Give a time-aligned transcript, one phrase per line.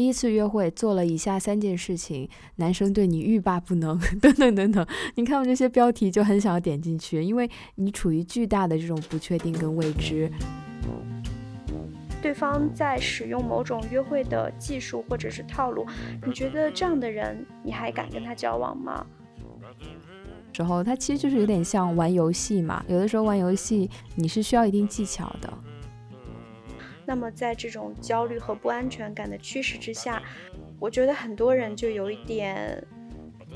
[0.00, 4.86] 第一次约会做了以下三件事情，男生对你欲罢不能， 等等等等。
[5.16, 10.32] 你看到这些标题就很想要点进去，因为你处于巨大的这种不确定跟未知。
[12.22, 15.86] 对方在使用某种约会的技术或者是套路，
[16.26, 19.04] 你觉得这样的人你还敢跟他交往吗？
[20.54, 22.82] 时候，他其实就是有点像玩游戏嘛。
[22.88, 25.52] 有的时候玩游戏你是需要一定技巧的。
[27.10, 30.22] 那么，在这种焦虑和不安全感的驱使之下，
[30.78, 32.80] 我觉得很多人就有一点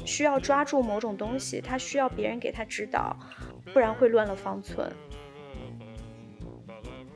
[0.04, 3.16] 需要抓住某种东西，他需要别人给他指导，
[3.72, 4.92] 不然会乱了方寸。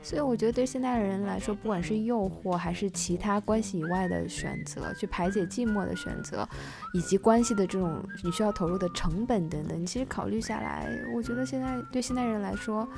[0.01, 6.49] 所以，我觉得对现代人来说，不管是诱惑还是其他关系以外的选择，去排解寂寞的选择，
[6.95, 12.89] 以及关系的这种你需要投入的成本等等，你其实考虑下来，我觉得现在对现代人来说。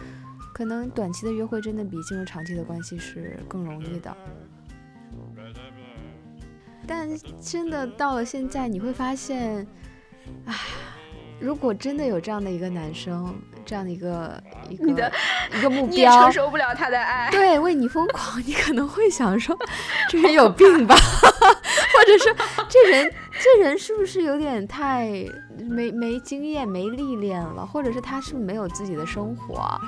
[0.60, 4.14] 可能短期的约会真的比进入长期的关系是更容易的，
[6.87, 7.09] 但
[7.41, 9.66] 真的到了现在，你会发现，
[10.45, 10.54] 唉，
[11.41, 15.13] 如果真的有这样的一个男生，这样的一个一个
[15.57, 19.57] 一个 目标，你也承受不了他的爱， 对，为你疯狂， 你可能会想说，
[20.09, 22.35] 这人有病吧，或者是
[22.68, 25.09] 这人这人是不是有点太
[25.68, 29.80] 没没经验、没历练了，或者是他是不是没有自己的生活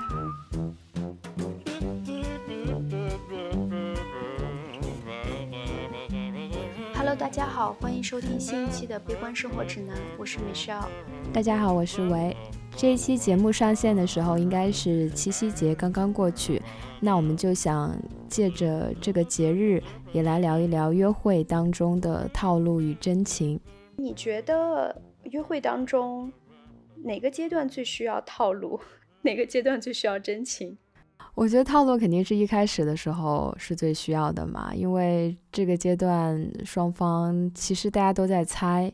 [7.12, 10.86] ？Hello，大家好，欢迎收听新一期的《悲观生活指南》，我是 Michelle。
[11.30, 12.34] 大家好，我是维。
[12.74, 16.62] 这一期节目上线的时候，应该是七夕节刚刚过去，
[17.00, 17.94] 那我们就想
[18.30, 23.60] 借着这个节日，也来聊一聊约会当中的套路与真情。
[23.96, 26.32] 你觉得约会当中
[27.04, 28.80] 哪个阶段最需要套路，
[29.20, 30.78] 哪个阶段最需要真情？
[31.34, 38.92] 我觉得套路肯定是一开始的时候是最需要的嘛，因为这个阶段双方其实大家都在猜。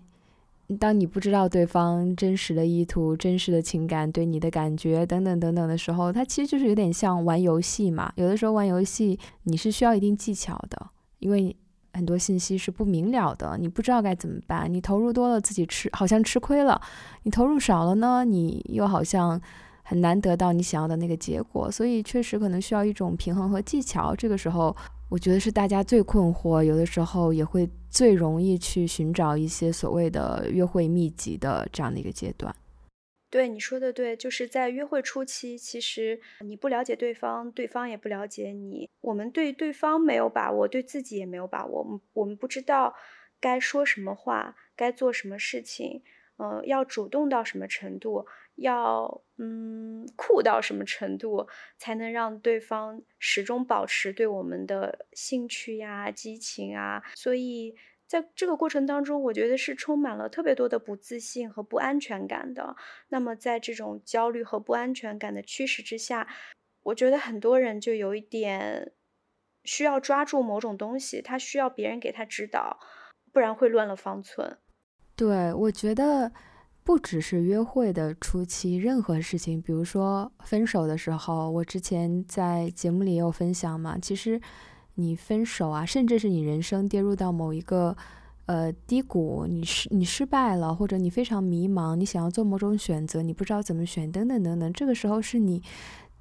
[0.78, 8.12] 当你不知道对方真实的意图、真实的情感对你的感觉等等等等的时候，它其实就是有点像玩游戏嘛。
[8.14, 11.56] 有的时候玩游戏你是需要一定技巧的，因为
[11.94, 14.72] 很多信息是不明了的，你不知道该怎么办。
[14.72, 16.80] 你投入多了自己吃好像吃亏了，
[17.24, 19.40] 你投入少了呢，你又好像。
[19.88, 24.14] 很难得到你想要的那个结果，所以确实可能需要一种平衡和技巧。
[24.14, 24.76] 这个时候，
[25.08, 32.54] 我觉得是大家最困惑，有的时候也会最容易去寻找一些所谓的约会秘籍的这样的一个阶段。
[33.30, 42.94] 对你说的对，就是在约会初期，其实你不了解对方，对方也不了解你，我们对对方没有把握，对自己也没有把握，我们不知道
[43.40, 46.02] 该说什么话，该做什么事情，
[46.36, 48.26] 嗯，要主动到什么程度。
[48.58, 51.48] 要嗯酷到什么程度，
[51.78, 57.02] 才能让对方始终保持对我们的兴趣呀、激情啊？
[57.14, 57.76] 所以
[58.06, 62.74] 在这个过程当中，我觉得是充满了特别多的不自信和不安全感的。
[63.08, 66.26] 那么在这种焦虑和不安全感的驱使之下，
[66.82, 68.92] 我觉得很多人就有一点
[69.62, 72.80] 需要抓住某种东西，他需要别人给他指导，
[73.32, 74.58] 不然会乱了方寸。
[75.14, 76.32] 对，我觉得。
[76.88, 83.98] 不只是约会的初期，任何事情，比如说分手的时候，我之前在节目里也有分享嘛。
[83.98, 84.40] 其实
[84.94, 87.94] 你分手啊，甚至是你人生跌入到某一个
[88.46, 95.62] 呃低谷，你失你失败了，或者你非常迷茫，你想要做某种选择，你不知道怎么选，等等等等，这个时候是你。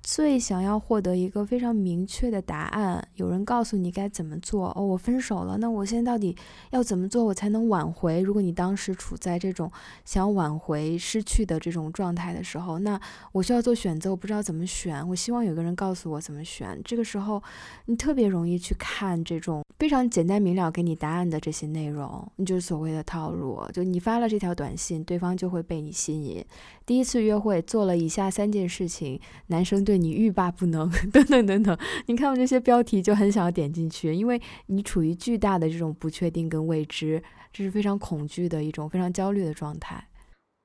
[0.03, 4.71] 最想要获得一个非常明确的答案，有人告诉你该怎么做。
[4.75, 6.35] 哦，我分手了，那我现在到底
[6.71, 8.21] 要怎么做，我才能挽回？
[8.21, 9.69] 如果你当时处在这种
[10.05, 12.99] 想挽回失去的这种状态的时候，那
[13.33, 15.05] 我需要做选择，我不知道怎么选。
[15.09, 16.79] 我希望有个人告诉我怎么选。
[16.85, 17.43] 这个时候，
[17.85, 23.61] 你特别容易去看这种非常简单明了给你答案的这些内容，你就是所谓的套路。
[23.73, 26.43] 就你发了这条短信，对方就会被你吸引。
[26.85, 31.77] 第一次约会做了以下三件事情，男生对你欲罢不能， 等等等等。
[32.07, 37.23] 你看我这些标题就很想要点进去，因为你处于巨大的这种不确定跟未知，
[37.53, 40.09] 这是非常恐惧的一种非常焦虑的状态。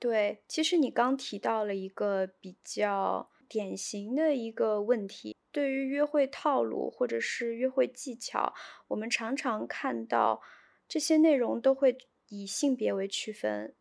[0.00, 8.52] 对，其实你刚提到了一个比较典型的一个问题，对于约会套路或者是约会技巧，
[8.88, 10.40] 我们常常看到
[10.88, 11.96] 这些内容都会
[12.28, 13.76] 以性别为区分。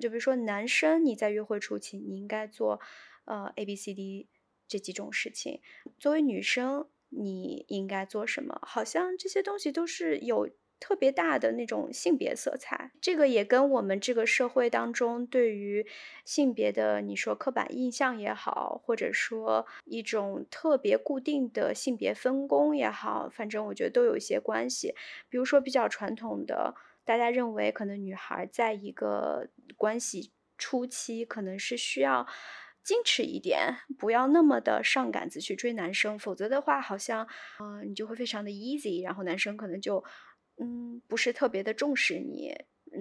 [0.00, 2.80] 就比如说，男生你在约会初期，你应该做
[3.24, 4.28] 呃 A B C D
[4.72, 5.60] 这几种事情；
[5.98, 8.58] 作为女生，你应该做什么？
[8.62, 10.48] 好像这些东西都是有
[10.80, 12.90] 特别大的那种性别色彩。
[13.02, 15.86] 这个也跟我们这个社会当中对于
[16.24, 24.94] 性别的你说刻板印象也好，或者说一种特别固定的性别分工也好，反正我觉得都有一些关系。
[25.28, 32.26] 比如说比较传统的，大家认为可能女孩在一个关系初期可能是需要。
[32.84, 37.26] 矜持一点，不要那么的上杆子去追男生，否则的话，好像，
[37.60, 40.02] 嗯，你就会非常的 easy，然后男生可能就，
[40.58, 42.52] 嗯，不是特别的重视你。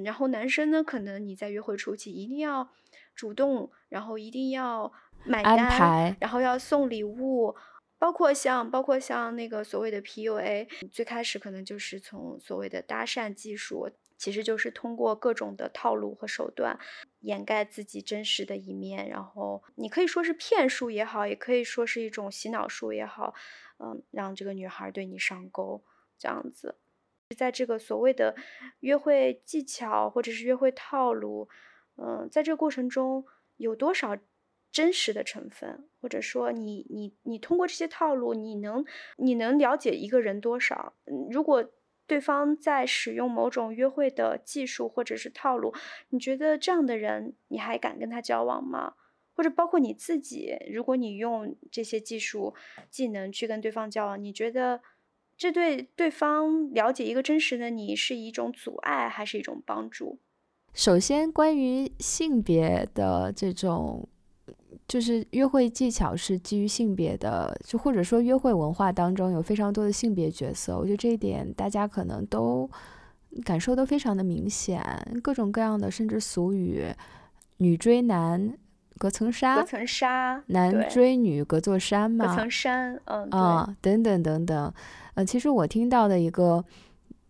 [0.06, 2.70] 然后男生呢，可能你在约会初期一定要
[3.16, 4.92] 主动，然后一定要
[5.26, 7.56] 买单，然后要送礼物，
[8.00, 13.90] 包括像包括像那个所谓的 PUA，最开始可能就是从所谓的搭讪技术。
[14.22, 16.78] 其实就是通过各种的套路和手段
[17.22, 23.34] 掩盖自己真实的一面，然后你可以说是骗术也好，也可以说是一种洗脑术也好，
[23.80, 25.84] 嗯，让这个女孩对你上钩，
[26.20, 26.76] 这样子，
[27.36, 28.36] 在这个所谓的
[28.82, 31.50] 约会技巧或者是约会套路，
[31.96, 33.26] 嗯，在这个过程中
[33.58, 34.16] 有多少
[34.72, 38.86] 真实的成分，或者说你你你通过这些套路，你能
[39.18, 40.94] 你能了解一个人多少？
[41.06, 41.72] 嗯，如果。
[42.12, 45.74] 对方在使用某种约会的技术或者是套路，
[46.10, 48.96] 你觉得这样的人你还敢跟他交往吗？
[49.34, 52.54] 或者包括你自己，如果你用这些技术
[52.90, 54.82] 技能去跟对方交往，你觉得
[55.38, 60.20] 这对对方了解一个真实的你是一种阻碍还是一种帮助？
[60.74, 64.10] 首先，关于性别的这种。
[64.88, 72.70] 就是约会技巧是基于性别的，就或者说约会文化当中有非常多的性别角色，我觉得这一点大家可能都
[73.46, 74.84] 感受都非常的明显，
[75.24, 76.86] 各种各样的甚至俗语，
[77.58, 78.54] 女追男
[78.98, 84.74] 隔层纱，隔层纱，男追女隔座山嘛，隔层山，嗯，啊，等等等等，
[85.14, 86.66] 呃，其实我听到的一个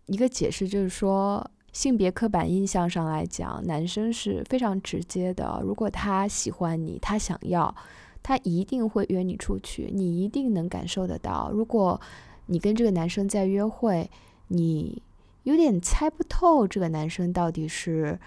[0.06, 1.48] 一个解释就是说。
[1.72, 5.60] 性别刻板印象上来讲，男生是非常直接的。
[5.64, 7.74] 如果他喜欢你，他想要，
[8.22, 11.50] 他一定会约你出去，你一定能感受得到。
[11.50, 11.98] 如果
[12.46, 14.10] 你跟这个男生在约会，
[14.48, 15.00] 你
[15.44, 18.20] 有点猜不透这个男生到底是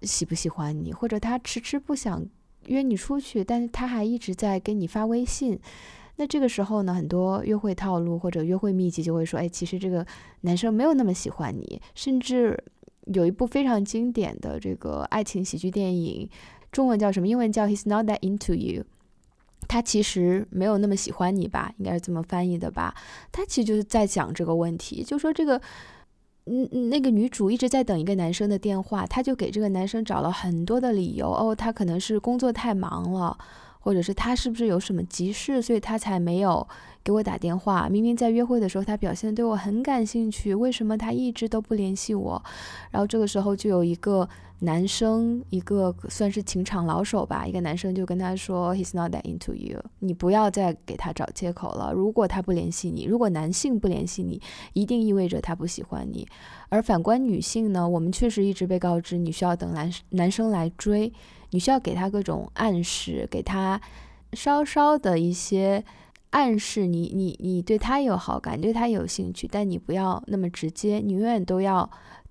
[0.00, 2.24] 喜不喜欢你，或者他迟迟不想
[2.64, 5.60] 约你出去，但是他还一直在给你发微信。
[6.16, 10.06] 那这个时候呢，很多约会套路或者约会秘籍就会说：“哎，其实这个
[10.40, 12.58] 男生没有那么喜欢你，甚至。”
[13.12, 16.28] 有一部非常经典的这个爱情喜剧电影，
[16.70, 17.26] 中文叫什么？
[17.26, 18.82] 英文叫《He's Not That Into You》。
[19.68, 21.72] 他其实没有那么喜欢你吧？
[21.78, 22.94] 应该是这么翻译的吧？
[23.32, 25.60] 他其实就是在讲这个问题，就说这个，
[26.44, 31.32] 嗯，那个女主一直在等一个男生的电话，他就给这个男生找了很多的理由。
[31.32, 33.36] 哦，他可能是工作太忙了，
[33.86, 36.66] 或者是他是不是有什么急事，所以他才没有。
[37.04, 42.42] 给我打电话，明明在约会的时候，他表现对我很感兴趣，为什么他一直都不联系我？
[42.90, 44.28] 然后这个时候就有一个
[44.58, 51.92] 男生，一个算是情场老手吧，一个男生就跟他说：“He's not that into you，你不要再给他找借口了。
[51.92, 54.42] 如果他不联系你，如果男性不联系你，
[54.72, 56.26] 一定意味着他不喜欢你。
[56.70, 61.12] 而反观女性呢，我们确实一直被告知，你需要等男男生来追，
[61.50, 63.80] 你需要给他各种暗示，给他
[64.32, 65.84] 稍稍的一些。”
[66.30, 71.88] 暗示你，你你对他有好感，对他有兴趣，但你不要那么直接，你永远都要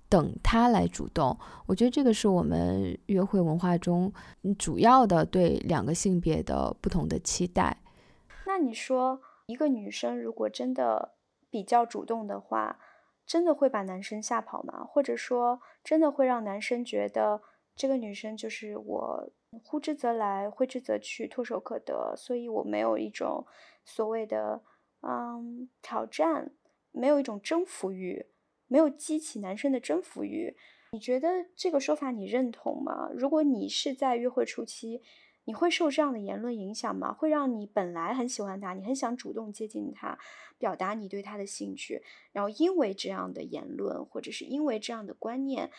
[0.08, 1.36] 等他来主动。
[1.66, 4.12] 我觉得这个是我们约会文化中
[4.58, 7.78] 主要的对两个性别的不同的期待。
[8.46, 11.14] 那你说，一个女生如果真的
[11.50, 12.78] 比较主动的话，
[13.26, 14.84] 真的会把男生吓跑吗？
[14.84, 17.40] 或者说，真的会让男生觉得
[17.76, 19.30] 这个女生就是我？
[19.64, 22.14] 呼之则来，挥之则去，唾手可得。
[22.16, 23.46] 所以我没有一种
[23.84, 24.62] 所谓的
[25.00, 26.52] 嗯挑战，
[26.92, 28.26] 没有一种征服欲，
[28.66, 30.56] 没有激起男生的征服欲。
[30.92, 33.08] 你觉得这个说法你认同吗？
[33.14, 35.02] 如果你是在约会初期，
[35.44, 37.14] 你会受这样的言论影响吗？
[37.14, 40.18] 会让你本来很喜欢他，你很想主动接近他，
[40.58, 42.02] 表达你对他的兴趣，
[42.32, 45.70] 然后因为这样的言论，或者是因为这样的观念，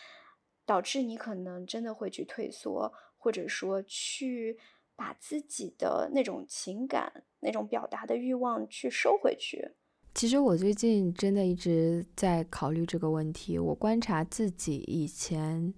[0.68, 2.92] 导致你可能真的会去退缩。
[3.20, 4.56] 或者说，去
[4.94, 9.72] 把自己的那种情感、那种表达的欲望去收回去。
[10.14, 13.58] 其实我最近真的一直在考虑这个问题。
[13.58, 15.74] 我观察自己以前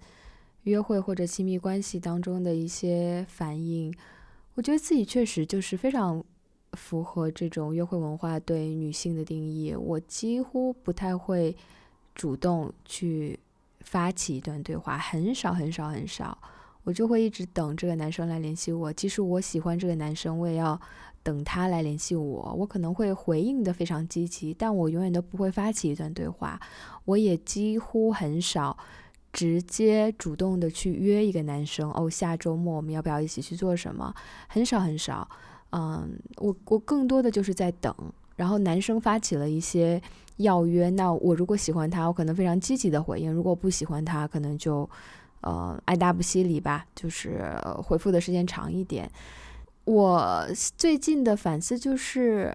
[0.65, 3.93] 约会或者亲密关系当中的一些反应，
[4.55, 6.23] 我觉得自己确实就是非常
[6.75, 9.75] 符合这种约会文化对女性的定义。
[9.75, 11.57] 我几乎不太会
[12.15, 13.41] 主动去
[13.81, 16.37] 发起一段对话，很少很少很少。
[16.85, 20.81] 我就会一直等这个男生来联系我，即使我喜欢这个男生，我也要
[21.23, 26.59] 等他来联系我，我可能会回应的非常积极，但我永远都不会发起一段对话。
[27.05, 28.77] 我也几乎很少
[29.31, 34.15] 直接主动的去约一个男生哦，下周末我们要不要一起去做什么？
[34.49, 35.29] 很少很少。
[35.73, 37.95] 嗯，我我更多的就是在等，
[38.37, 40.01] 然后男生发起了一些
[40.39, 44.89] 邀约，那我如果喜欢他，我可能非常积极的回应；如果不喜欢他，可能就
[45.43, 49.11] 呃爱答不理理吧，就是回复的时间长一点。
[49.85, 50.47] 我
[50.77, 52.55] 最近的反思就是，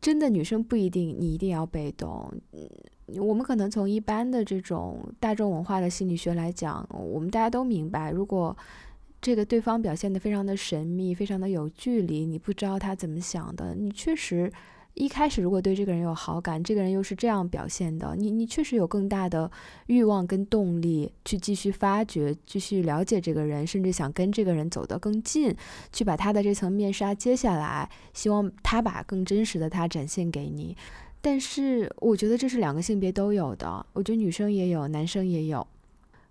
[0.00, 2.32] 真的女生不一定你一定要被动。
[2.52, 8.56] 嗯，我们可能从一般的这种大众文化的心理学来讲，我们大家都明白，如果
[9.20, 14.52] 这个对方表现的非常的神秘，非常的有距离，你不知道他怎么想的，你确实。
[14.96, 19.50] 一开始如果对这个人有好感，这个人又是这样表现的，你你确实有更大的
[19.88, 25.54] 欲望跟动力去继续发掘、继续了解这个人，甚至想跟这个人走得更近，
[25.92, 30.74] 去把他的这层面纱揭下来，希望他把更真实的他展现给你。
[31.20, 35.66] 但是我觉得这是两个性别都有的，我觉得女生也有，男生也有。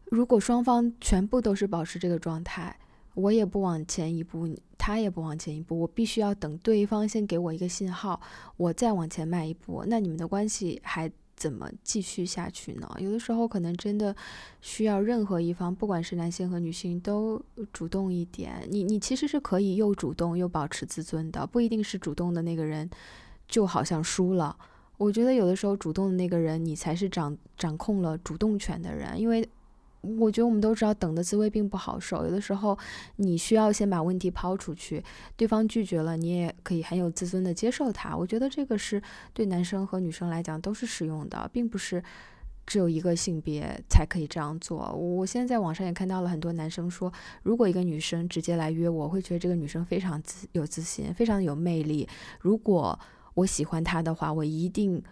[0.05, 2.75] 如果双方全部都是保持这个状态。
[3.15, 8.21] 我也不往前一步，他也不往前一步，我必须要等对方先给我一个信号，
[8.57, 9.83] 我再往前迈一步。
[9.87, 12.87] 那你们的关系还怎么继续下去呢？
[12.99, 14.15] 有的时候可能真的
[14.61, 17.41] 需要任何一方，不管是男性和女性，都
[17.73, 18.67] 主动一点。
[18.69, 22.89] 你你其实是可以又主动又保持自尊的，不一定是主动的那个人
[23.47, 24.55] 就好像输了。
[24.97, 29.47] 我觉得有的时候主动的那个人，你才是掌掌控了主动权的人，因为。
[30.19, 32.25] 我觉得我们都知道，等的滋味并不好受。
[32.25, 32.77] 有的时候，
[33.17, 35.03] 你需要先把问题抛出去，
[35.35, 38.15] 对方拒绝了，你也可以很有自尊的接受他。
[38.15, 39.01] 我觉得这个是
[39.33, 42.03] 对男生和女生来讲都是适用的，并不是
[42.65, 44.91] 只有一个性别才可以这样做。
[44.93, 47.11] 我现在在网上也看到了很多男生说，
[47.43, 52.07] 如果一个女生直接来约我，会觉得这个女生非常自有自信，非常有魅力。
[52.39, 52.99] 如果
[53.33, 55.03] 我喜欢她的话，我一定。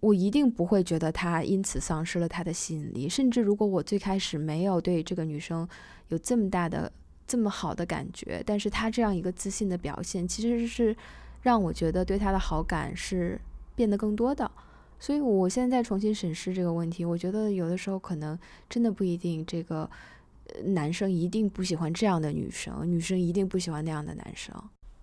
[0.00, 5.68] 我一定不会觉得他因此丧失了他的吸引力，甚至如果我最开始没有对这个女生
[6.08, 6.90] 有这么大的、
[7.26, 10.96] 这么好的感觉，但是他这样一个自信的表现，其实是
[11.42, 13.40] 让我觉得对他的好感是
[13.74, 14.48] 变得更多的。
[15.00, 18.38] 所以我现在重新审视这个问题，我觉得有的时候可能
[18.68, 19.90] 真的不一定，这个
[20.64, 24.54] 男生一定不喜欢这样的女生，女生一定不喜欢那样的男生。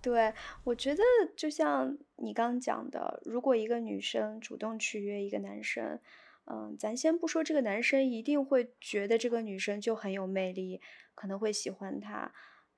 [0.06, 0.32] 对，
[0.62, 1.02] 我觉得
[1.36, 5.98] 就像你刚刚讲的，如果一个女生主动去约一个男生，
[6.44, 10.80] 嗯，咱先不说这个男生一定会觉得这个女生就很有魅力，
[11.16, 12.32] 可能会喜欢她。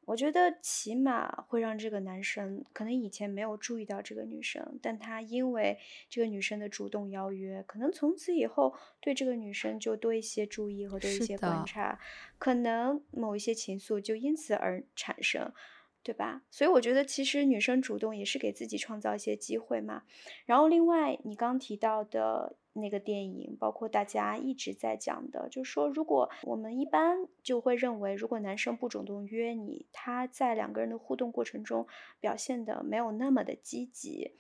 [0.07, 5.77] 我觉得起码会让这个男生可能以前没有注意到这个女生，但他因为
[6.09, 12.01] 这个女生的主动邀约，可能从此以后对这个女生就多一些注意和多一些观察，
[12.39, 15.53] 可能某一些情愫就因此而产生。
[16.03, 16.43] 对吧？
[16.51, 20.05] 所以我觉得其实女生主动也是给自己创造一些机会嘛。
[20.47, 31.87] 然后另外你刚提到的那个电影，包括大家一直在讲的，就是说如果我们一般就会认为，如果男生不主动约你，他在两个人的互动过程中
[32.21, 34.33] 表现的没有那么的积极，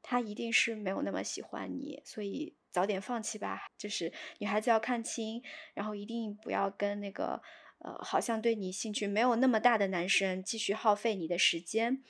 [0.00, 3.66] 他一定是没有那么喜欢你，所以早点放弃吧。
[3.76, 5.42] 就是女孩子要看清，
[5.74, 7.42] 然后一定不要跟那个。
[7.84, 12.02] 呃，好像对你兴趣没有那么大的男生继续耗费你的时间，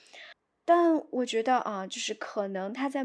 [0.65, 3.05] 但我觉得啊，就是可能他在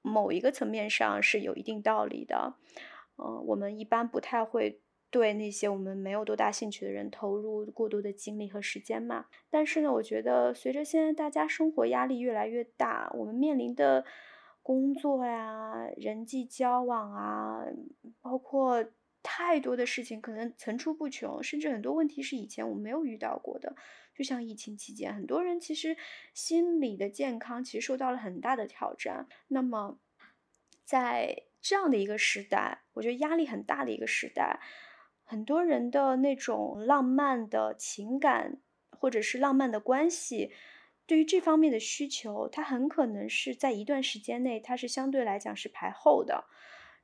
[0.00, 2.54] 某一个层面上是有一定道理的。
[3.18, 4.80] 嗯，我们一般不太会
[5.10, 9.26] 对那些我们没有多大兴趣的人投入过多的精力和时间嘛。
[9.50, 14.06] 但是呢，我觉得随着现在大家生活压力越来越大，我们面临的
[14.62, 17.66] 工作呀、人际交往啊，
[18.22, 18.82] 包括。
[19.28, 23.74] 太多的事情可能层出不穷，甚至很多问题是以前我没有遇到过的。
[24.14, 25.96] 就像疫情期间，很多人其实
[26.32, 29.26] 心理的健康其实受到了很大的挑战。
[29.48, 29.98] 那么，
[30.84, 34.60] 在这样的一个时代，我觉得压力很大的一个时代，
[35.24, 38.58] 很多人的那种浪漫的情感
[38.90, 40.52] 或者是浪漫的关系，
[41.04, 46.44] 对于这方面的需求，它很可能是在一段时间内，它是相对来讲是排后的，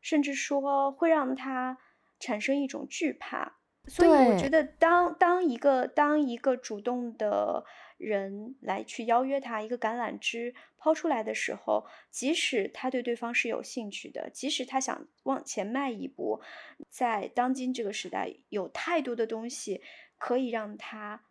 [0.00, 1.78] 甚至说会让他。
[2.22, 7.64] 产生一种惧怕，所以我觉得，当当一个当一个主动的
[7.98, 16.40] 人来去邀约他，一个橄榄枝抛出来的时候，即使他对对方是有兴趣的，即使他想往前迈一步，
[16.88, 19.82] 在当今这个时代，有太多的东西
[20.16, 21.24] 可以让他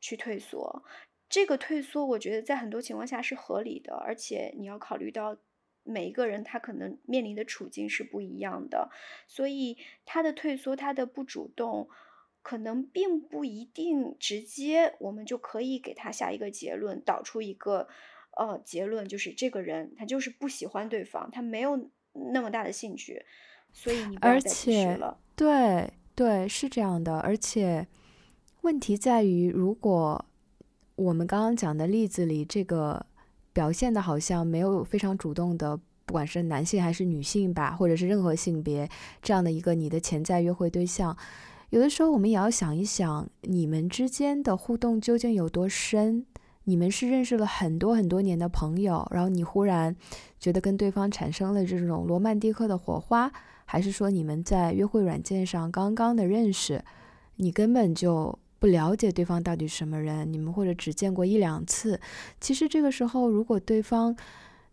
[0.00, 0.82] 去退缩。
[1.28, 5.36] 这个退缩，我觉得在很多情况下是合理的，而且你要考虑到。
[5.84, 8.90] 每一个人他可能面临的处境是不一样的，
[9.26, 11.88] 所以他的退缩，他的不主动，
[12.42, 17.88] 可能并不一定直接我们就可以给他下一个结论，导出一个
[18.36, 21.90] 呃结论，就是这个人他就是不喜欢对方，他没有
[22.32, 23.24] 那么大的兴趣，
[23.72, 25.18] 所以你不要而再继续且了。
[25.34, 27.86] 对对是这样的，而且
[28.60, 30.24] 问题在于，如果
[30.94, 33.06] 我们刚刚讲的例子里，这个
[33.52, 38.88] 表现的好像没有非常主动的，不管是男性还是女性吧，或者是任何性别
[39.20, 41.16] 这样的一个你的潜在约会对象，
[41.70, 46.26] 有的时候我们也要想一想，你们之间的互动究竟有多深？
[46.64, 49.96] 你们是认识了很多很多年的朋友，然后你忽然
[50.38, 53.32] 觉得跟对方产生了这种罗曼蒂克的火花，
[53.64, 56.84] 还是说你们在约会软件上刚刚的认识，
[57.34, 62.00] 你根本就不了解对方到底什么人，你们或者只见过一两次？
[62.40, 64.16] 其实这个时候，如果对方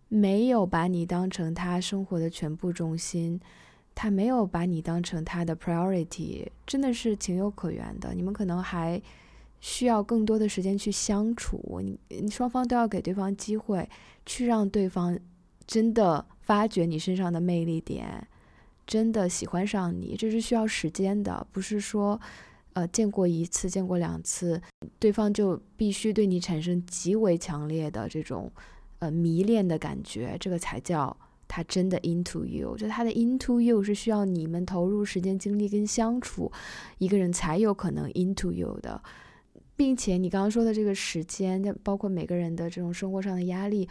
[0.10, 3.42] 没有把你当成他生活的全部重心，
[3.96, 8.14] 他没有把你当成他的 priority，真的是情有可原的。
[8.14, 9.02] 你们可能还
[9.60, 13.90] 需要更多的时间去相处，你你双方都要给对方机会，
[14.24, 15.18] 去让对方
[15.66, 18.28] 真的发掘你身上的魅力点，
[18.86, 22.22] 真的喜欢上你，这是需要时间的，不是说
[22.80, 24.62] 呃见过一次、见过两次，
[25.00, 28.50] 对方就必须对你产生极为强烈的这种
[29.00, 31.16] 呃迷恋的感觉，这个才叫。
[31.52, 36.52] 他真的 into you，就他的 into you 是需要你们投入时间、精力跟相处，
[37.00, 39.02] 一个人才有可能 into you 的。
[39.76, 43.90] 并且你刚刚说的这个时间，包括每个人的这种生活上的压力，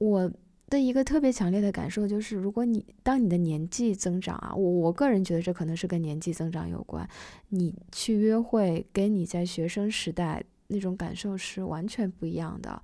[0.00, 0.28] 我
[0.68, 7.08] 的一个特别强烈的感受就是，如果你当你的年纪增长啊，我我个人觉得这可能是跟年纪增长有关，
[7.50, 12.82] 你去约会跟你在学生时代那种感受是完全不一样的。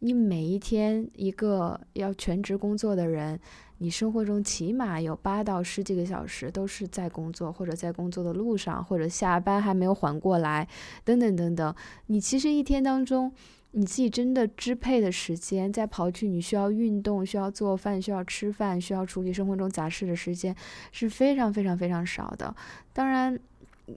[0.00, 3.40] 你每一天一个要全职工作的人，
[3.78, 10.68] 你生活中起码有八到十几个小时都是在工作，或者在工作的路上，或者下班还没有缓过来，
[11.02, 11.74] 等等等等。
[12.06, 13.32] 你其实一天当中，
[13.72, 20.54] 你自己真的支配的时间，在刨去你需要运动、需要做饭、需要吃饭、需要处理生活中杂事的时间，
[20.92, 22.54] 是非常非常非常少的。
[22.92, 23.38] 当然。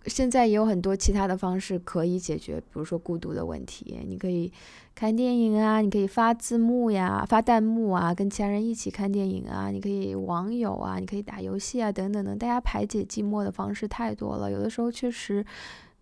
[0.05, 3.97] 现在也有很多其他的方式可以解决，比如说孤独的问题。
[4.07, 4.53] 你可以
[4.93, 9.71] 看电影啊，你可以发字幕呀、发弹幕啊，跟其他人一起看电影啊。
[9.71, 12.37] 你可以网友啊，你可以打游戏啊，等等等。
[12.37, 14.51] 大家排解寂寞的方式太多了。
[14.51, 15.43] 有的时候确实，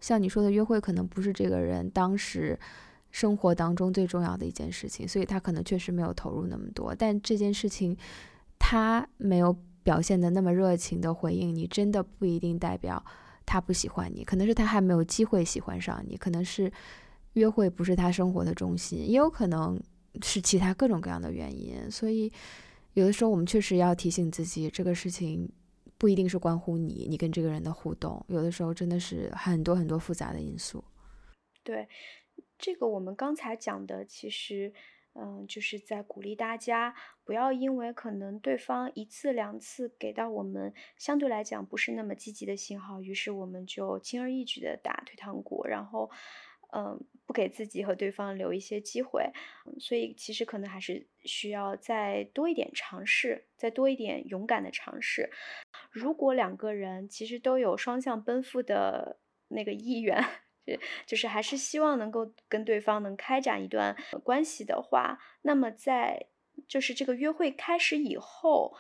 [0.02, 2.60] 像你说的，约会可能不是这个人当时
[3.18, 6.94] 生活当中最重要的一件事情，所以他可能确实没有投入那么多。
[6.94, 7.98] 但这件事情
[8.60, 9.52] 他没有
[9.82, 13.04] 表现的那么热情的回应你，真的不一定代表。
[13.44, 16.72] 他不喜欢你，可能是他还没有机会喜欢上你，可能是
[17.34, 19.82] 约会不是他生活的中心，也有可能
[20.22, 21.90] 是其他各种各样的原因。
[21.90, 22.32] 所以，
[22.94, 25.50] 有的时候我们确实要提醒自己，这个事情
[25.98, 30.84] 不一定是关乎你，你跟这个人的互动，有的时候真的是很多很多复杂的因素。
[31.64, 31.88] 对，
[32.58, 34.74] 这个我们刚才讲的，其实。
[35.20, 36.94] 嗯，就是在鼓励大家
[37.24, 46.12] 不要因为可能对方一次两次给到我们相对来讲不是那么积极的信号，于是我们就轻而易举的打退堂鼓，然后
[46.72, 49.32] 嗯不给自己和对方留一些机会。
[49.80, 55.32] 所以其实可能还是需要再多一点尝试，再多一点勇敢的尝试。
[55.90, 59.18] 如果两个人其实都有双向奔赴的
[59.48, 60.24] 那个意愿。
[61.06, 66.28] 就是还是希望能够跟对方能开展一段关系的话，那么在
[66.68, 68.76] 就是这个约会开始以后，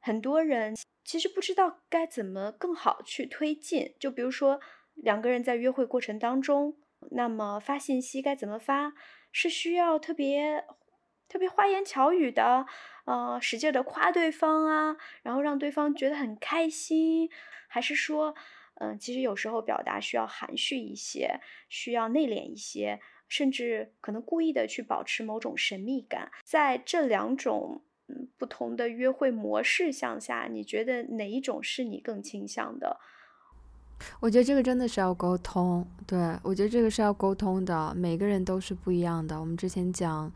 [0.00, 0.74] 很多人
[1.04, 3.94] 其实不知道该怎么更好去推进。
[4.00, 4.60] 就比如说
[4.94, 6.76] 两个人在约会过程当中，
[7.10, 8.94] 那么发信息该怎么发？
[9.30, 10.64] 是需要特别
[11.28, 12.66] 特别花言巧语的，
[13.04, 17.28] 呃，使劲的夸对方啊，然后让对方觉得很开心，
[17.68, 18.34] 还是说？
[18.80, 26.30] 嗯，其实有时候表达需要含蓄一些，需要内敛一些，甚至可能故意的去保持某种神秘感。
[26.44, 32.98] 在这两种嗯不同的约会模式向下，你觉得哪一种是你更倾向的？
[34.20, 37.94] 我觉得这个真的是要沟通，对我觉得这个是要沟通的。
[37.94, 39.38] 每个人都是不一样的。
[39.38, 40.32] 我们之前讲。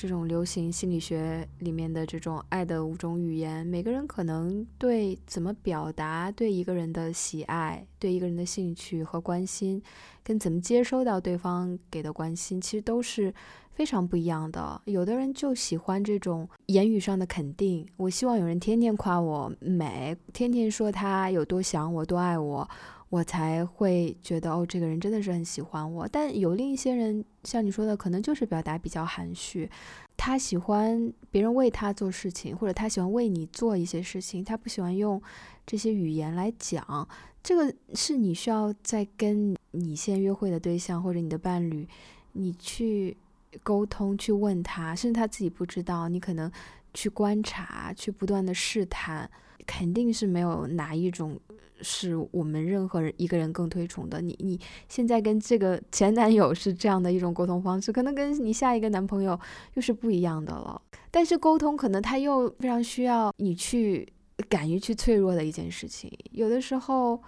[0.00, 9.82] 这种流行心理学里面的这种爱的五种语言，每个人可能对怎么表达对一个人的喜爱、对一个人的兴趣和关心，
[10.24, 13.34] 跟怎么接收到对方给的关心，其实都是
[13.74, 14.80] 非常不一样的。
[14.86, 22.66] 有的人就喜欢这种言语上的肯定，我希望有人天天夸我美，天天说他有多想我、多爱我。
[23.10, 26.08] 我才会觉得哦，这个人真的是很喜欢我。
[26.08, 29.68] 但有另一些人，像你说的，可能就是表达比较含蓄。
[30.16, 35.20] 他喜欢别人为他做事情，或者他喜欢为你做一些事情，他不喜欢用
[35.66, 37.06] 这些语言来讲。
[37.42, 41.88] 这个是你需要在跟你现约会的对象或者你的伴侣，
[42.32, 43.16] 你去
[43.62, 46.52] 沟通，去问他，甚至他自己不知道，你可能
[46.94, 49.28] 去观察，去不断的试探，
[49.66, 51.40] 肯定是没有哪一种
[51.82, 54.20] 是我们任何人一个人更推崇的。
[54.20, 59.38] 你你现在跟这个前男友是这样的一种沟通方式，可能跟你下一个男朋友
[59.74, 60.80] 又是不一样的了。
[61.10, 64.06] 但是沟通可能他又非常需要你去
[64.48, 67.20] 敢于去脆弱的一件事情，有的时候。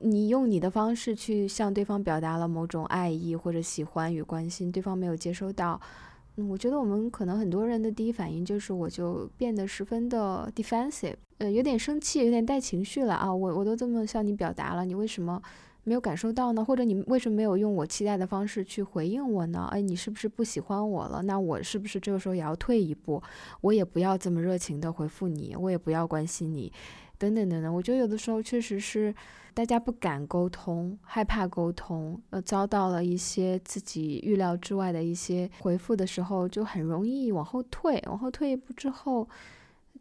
[0.00, 5.80] 你用你的方式去向对方表达了某种爱意或者喜欢与关心，对方没有接收到，
[6.36, 15.40] 嗯，我觉得我们可能很多人的第一反应就是我就变得十分的 defensive，呃，有点生气，有点带情绪了啊，我我都这么向你表达了，你为什么
[15.84, 16.64] 没有感受到呢？
[16.64, 19.68] 或者你为什么没有用我期待的方式去回应我呢？
[19.70, 21.22] 哎，你是不是不喜欢我了？
[21.22, 23.22] 那我是不是这个时候也要退一步？
[23.60, 26.72] 我也不要这么热情的回复你，我也不要关心你，
[27.18, 27.74] 等等等等。
[27.74, 29.14] 我觉得有的时候确实是。
[29.56, 38.02] 大家不敢沟通，害怕沟通，呃，遭到了一些自己预料之外的一些回复的时候，就很容易往后退。
[38.06, 39.28] 往后退一步之后，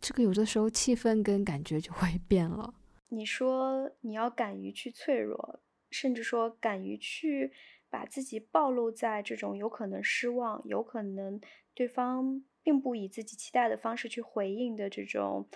[0.01, 2.73] 这个有的时候气氛跟感觉就会 变了。
[3.09, 5.59] 你说你要敢于去脆弱，
[5.91, 7.51] 甚至说敢于去
[7.91, 11.39] 把自己暴露在这种有可能失望、有可能
[11.75, 15.47] 对方并不以自己期待的方式去回应的这种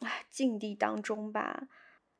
[0.00, 1.68] 啊境地当中吧。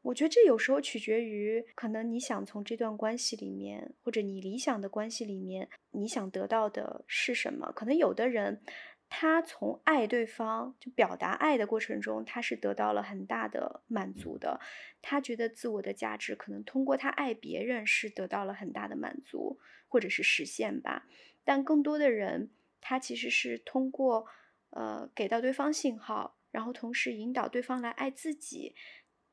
[0.02, 7.72] 我觉得这有时候取决于，可能你想从这段关系里面，或者你理想的关系里面，你想得到的是什么？
[7.72, 8.62] 可能有的人，
[9.08, 14.60] 他从爱对方，就表达爱的过程中，他是得到了很大的满足的，
[15.02, 21.06] 他觉得自我的价值可能通过他爱别人是得到了很大的满足，或者是实现吧。
[21.44, 24.26] 但更多的人，他其实是通过，
[24.70, 28.74] 呃，给到对方信号，然后同时引导对方来爱自己。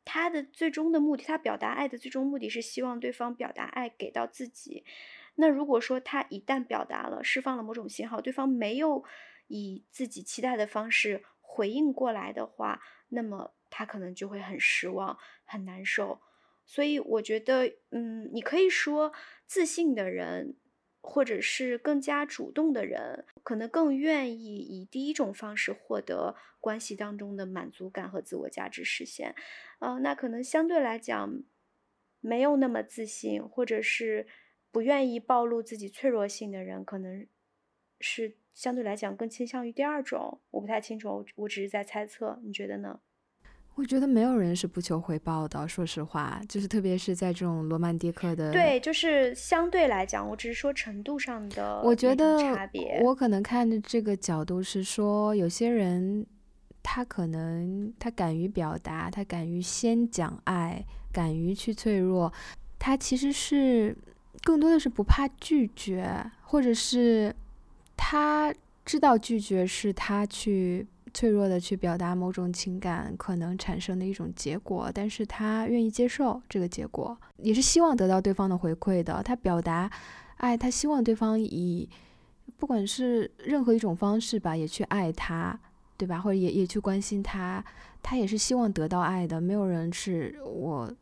[0.04, 4.86] 他的最终的目的，他表达爱的最终目的是希望对方表达爱给到自己。
[5.34, 9.04] 那如果说他一旦表达了，释放了某种信号，对方没有
[9.48, 16.22] 以自己期待的方式回应过来的话，那么他可能就会很失望、很难受。
[16.68, 19.12] 所以我觉得，嗯，你可以说
[19.48, 20.56] 自信的人。
[21.08, 29.36] 或者是更加主动的人，可能更愿意以第一种方式获得关系当中的满足感和自我价值实现。
[29.80, 31.44] 呃，那可能相对来讲，
[32.20, 34.26] 没有那么自信，或者是
[34.72, 37.28] 不愿意暴露自己脆弱性的人，可能
[38.02, 40.42] 是相对来讲更倾向于第二种。
[40.50, 43.00] 我不太清楚，我我只是在猜测，你觉得呢？
[43.76, 48.50] 我觉得没有人是不求回报的，说实话，就是特别是在这种罗曼蒂克的。
[48.54, 53.02] 对，就是相对来讲，我只是说程度上的我觉得差别。
[53.04, 56.26] 我可能看的这个角度是说，有些人
[56.82, 62.32] 他可能他敢于表达，他敢于先讲爱，敢于去脆弱，
[62.80, 63.94] 他其实是
[64.42, 67.36] 更多的是不怕拒绝，或者是
[67.98, 68.54] 他
[68.86, 70.88] 知道拒绝是他去。
[71.16, 79.24] 脆弱的去表达某种情感可能产生的一种结果，但是他愿意接受这个结果，也是希望得到对方的回馈的。
[79.24, 79.90] 他表达
[80.36, 81.90] 爱，他希望对方以
[82.58, 85.58] 不管是任何一种方式吧，也去爱他，
[85.96, 86.20] 对吧？
[86.20, 87.64] 或者也也去关心他，
[88.04, 89.40] 他也是希望得到爱的。
[89.40, 90.94] 没有人是我。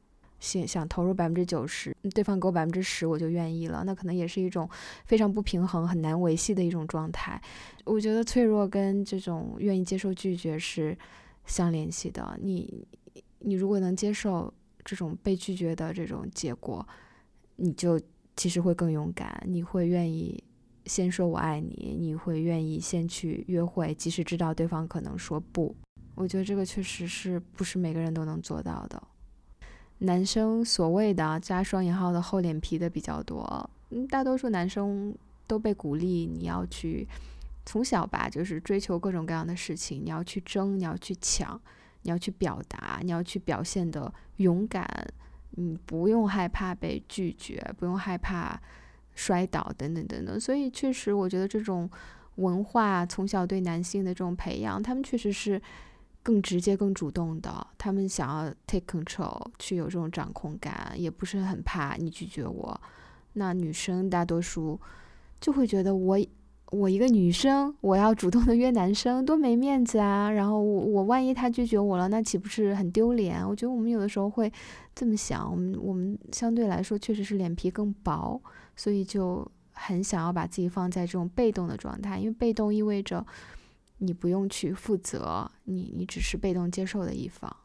[0.43, 3.82] 想想投入百分之九十，对方给我百分之十，我就愿意了。
[3.86, 4.69] 那可能也是一种
[5.06, 7.41] 非常不平衡、很难维系的一种状态。
[7.86, 10.97] 我觉得脆弱跟这种愿意接受拒绝是
[11.45, 12.38] 相联系的。
[12.41, 12.86] 你，
[13.39, 14.53] 你如果能接受
[14.84, 16.86] 这种被拒绝的这种结果，
[17.56, 17.97] 你就
[18.36, 19.41] 其实会更勇敢。
[19.47, 20.43] 你会愿意
[20.86, 25.73] 先说我爱你，你会愿意先去约会，即使知道对方可能说不。
[26.15, 29.01] 我觉得这个确实是不是每个人都能做到的。
[29.99, 35.15] 男生所谓的加双引号的厚脸皮的比较多，嗯，大多数男生
[35.47, 37.08] 都被鼓励你要去
[37.65, 41.60] 从小吧，就是追求各种各样的事情，你要去争，你要去抢，
[42.01, 44.86] 你要去表达，你要去表现的勇敢，
[45.51, 48.62] 你不用害怕被拒绝，不用害怕
[49.15, 50.38] 摔倒等等等等。
[50.38, 51.89] 所以确实，我觉得这种
[52.36, 55.62] 文化从小对男性的这种培养，他们确实是。
[56.23, 62.81] 更直接、更主动的，他们想要 take control，去有这种掌控感，也不是很怕你拒绝我。
[63.33, 64.79] 那女生大多数
[65.41, 66.17] 就会觉得我
[66.71, 70.31] 我一个女生，我要主动的约男生，多没面子啊！
[70.31, 73.45] 然后我我万一他拒绝我了，那岂不是很丢脸？
[73.47, 74.51] 我觉得我们有的时候会
[74.95, 78.41] 这么想，我们我们相对来说确实是脸皮更薄，
[78.75, 83.25] 所以就很想要把自己放在这种被动的状态，因为被动意味着。
[84.03, 87.55] 你不用去负责，你你只是被动接受的一方。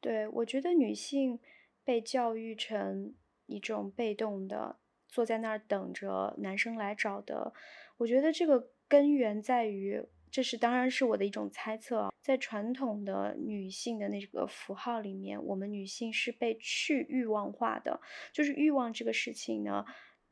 [0.00, 1.38] 对，我觉得女性
[1.84, 3.14] 被教育成
[3.46, 4.78] 一种被动的，
[5.08, 7.52] 坐在那儿等着男生来找的。
[7.98, 18.00] 我觉得这个根源在于，这是当然是我的一种猜测，在传统的女性的那个符号里面，我们女性是被去欲望化的，
[18.32, 19.84] 就是欲望这个事情呢，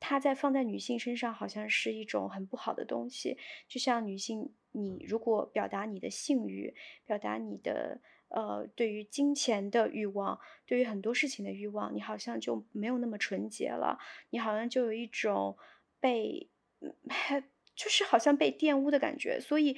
[0.06, 3.38] 它在放在女性身上好像是一种很不好的东西。
[3.66, 6.74] 就像女性，你如果表达你的性欲，
[7.06, 13.98] 表达你的呃对于金钱的欲望，对于很多事情的欲望，你好像就没有那么纯洁了，
[14.30, 15.56] 你好像就有一种
[15.98, 16.50] 被。
[17.76, 19.76] 就是好像被玷污的感觉，所以，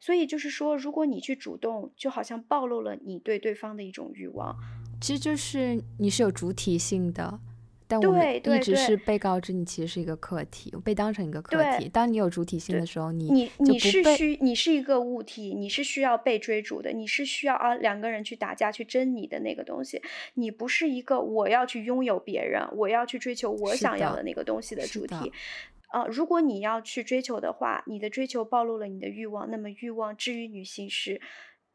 [0.00, 4.56] 所以就是说，如果你去主动，就好像暴露了你对对方的一种欲望。
[5.00, 7.38] 其实就是你是有主体性的，
[7.88, 11.88] 但我们一直是被告知你其实是一个客体，被当成一个客体。
[11.88, 20.02] 当你有主体性的时候，你你你是需你是一个物体，你是需要被追逐的，你是需要啊两个人去打架去争你的那个东西。
[20.34, 25.32] 你不是一个我要去拥有别人，我要去追求我想要的那个东西的主体。
[25.88, 31.20] 啊，如果你要去追求的话，你的追求暴露了你的欲望，那么欲望至于女性是，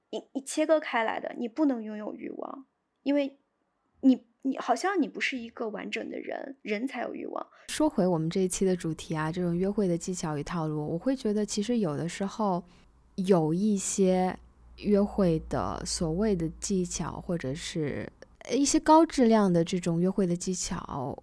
[0.10, 2.65] 你你切割开来的，你不能拥有欲望，
[3.04, 3.38] 因为，
[4.02, 7.45] 你你好像你不是一个完整的人，人才有欲望。
[7.67, 12.63] 说回我们这一期的主题啊，这种约会的技巧与套路，我会觉得其实有的时候
[13.15, 14.36] 有一些
[14.77, 18.12] 约会的所谓的技巧，或者是
[18.51, 21.17] 一些高质量的这种约会的技巧。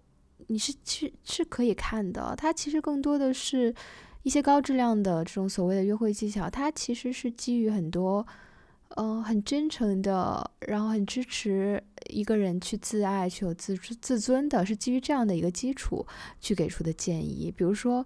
[0.47, 3.75] 你是去是可以看的，它其实更多的是
[4.23, 8.25] 一些高质量的这种所谓的约会技巧，它其实是基于很多，
[8.95, 16.05] 嗯，很真诚的，然后很支持一个人去自爱、去有自自尊的，是基于这样的一个基础
[16.39, 17.53] 去给出的建议。
[17.55, 18.05] 比如说，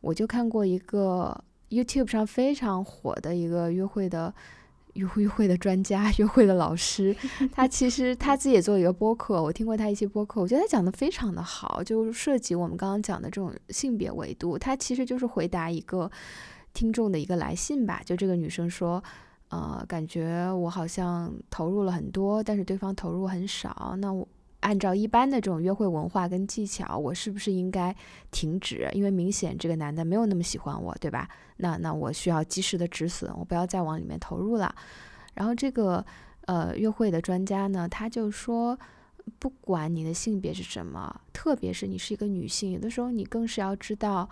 [0.00, 4.34] 我就看过一个 YouTube 上非常火的一个约会的。
[4.96, 7.14] 约约会的专家， 约会的老师，
[7.52, 16.10] 他其实他自己也做一个播客，我听过他一些播客，我觉得他讲的非常的好，就涉及我们刚刚讲的这种性别维度，他其实就是回答一个
[16.72, 19.04] 听众的一个来信吧，就这个女生说，
[19.48, 24.26] 呃，感觉我好像投入了很多，但是对方投入很少，那我。
[24.60, 27.94] 按照一般的这种约会文化跟技巧，我是不是应该
[28.32, 28.90] 停止？
[28.94, 31.28] 因为明显这个男的没有那么喜欢我，对吧？
[31.58, 34.74] 那那我需要及时的止损，我不要再往里面投入了。
[35.34, 36.04] 然后这个
[36.46, 38.76] 呃约会的专家呢，他就说，
[39.38, 44.28] 不管你的性别是什么，特别是你是一个女性，有的时候你更是要知道，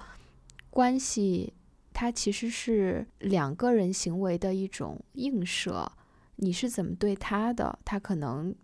[0.69, 1.53] 关系
[1.95, 5.91] 它其实是两个人行为的一种映射，
[6.37, 8.55] 你是怎么对他的，他可能。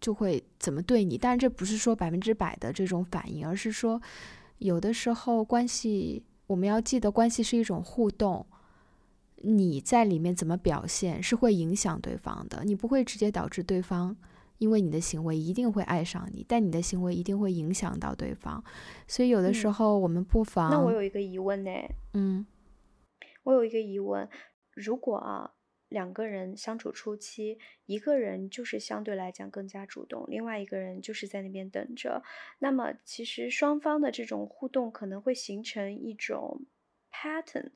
[0.00, 4.00] 就会怎么对你，但是这不是说百分之百的这种反应，而是说
[4.58, 8.46] 有的时候关系，我们要记得关系是一种互动，
[9.38, 14.16] 你在里面怎么表现是会影响对方的，你不会直接导致对方
[14.58, 18.62] 因为你的行为一定会爱上你，但你的行为一定会影响到对方，
[19.08, 20.70] 所以有的时候我们不妨……
[20.70, 21.70] 那我有一个疑问呢，
[22.14, 22.46] 嗯，
[23.42, 24.28] 我有一个疑问，
[24.72, 25.54] 如果啊。
[25.90, 32.22] 两个人相处初期，一个人就是相对来讲更加主动，另外一个人就是在那边等着。
[32.58, 36.66] 那么，其实双方的这种互动可能会形成一种
[37.10, 37.70] pattern。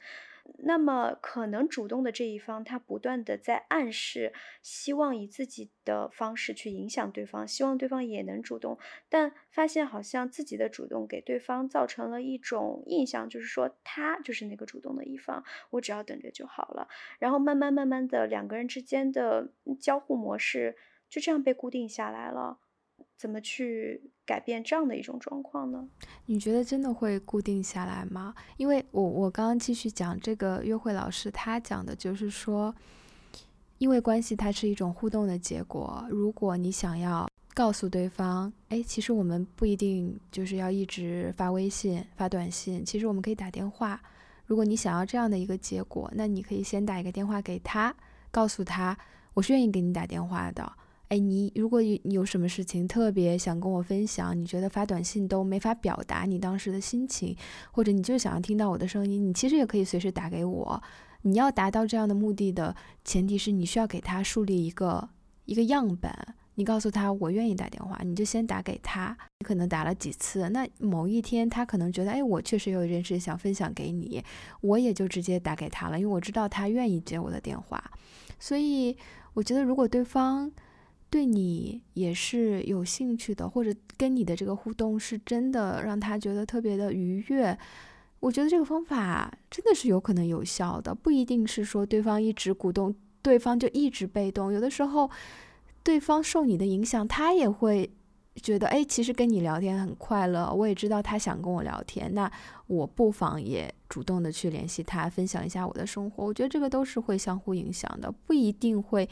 [0.64, 8.78] 那么，可能主动的这一方，他不断的在暗示，希望以自己的方式去影响对方，希望对方也能主动，
[9.09, 16.88] 但发现好像自己的主动给对方造成了一种印象，就是说他就是那个主动的一方，我只要等着就好了。
[17.18, 20.76] 然后慢慢慢慢的，两个人之间的交互模式
[21.09, 22.59] 就这样被固定下来了。
[23.16, 25.88] 怎么去改变这样的一种状况呢？
[26.27, 28.35] 你觉得真的会固定下来吗？
[28.57, 32.75] 因为我我刚刚继续讲这个约会老师，他讲的就是说，
[33.79, 36.05] 因为关系它是一种互动的结果。
[36.11, 44.01] 如果你想要告诉对方，哎，其实我们不一定就是要一直发微信、发短信，其实我们可以打电话。
[44.46, 47.94] 如果你想要这样的一个结果，那你可以先打一个电话给他，
[48.31, 48.96] 告诉他
[49.35, 50.72] 我是愿意给你打电话的。
[51.12, 57.37] 哎，你如果有有什么事情特别想跟我分享，你觉得发短信都没法表达你当时的心情，
[57.70, 60.83] 或者你就想要听到我的声音，你其实也可以随时打给我。
[61.20, 65.07] 你要达到这样的目的的前提是你需要给他树立一个
[65.44, 66.11] 一个样本，
[66.55, 69.14] 你告诉他我愿意打电话，你就先打给他。
[69.40, 74.25] 你可能打了几次，那某一天他可能觉得，哎，我确实有一件事想分享给你，
[74.62, 77.79] 我也就直接打给他了，因为我知道他愿意接我的电话。
[78.38, 78.96] 所以
[79.35, 80.51] 我觉得如果对方。
[81.12, 87.57] 对你也是有兴趣的，或者跟你的这个互动是真的让他觉得特别的愉悦，
[88.18, 95.11] 我觉得这个方法真的是有可能有效的，不一定是说对方一直鼓动，对方就一直被动，有的时候
[95.83, 97.90] 对方受你的影响，他也会
[98.37, 102.33] 觉得哎，其实跟你聊天很快乐，我也知道他想跟我聊天，那
[102.66, 106.25] 我不妨也主动的去联系他，分享一下我的生活。
[106.25, 109.07] 我觉得这个都是会相互影响的，不一定会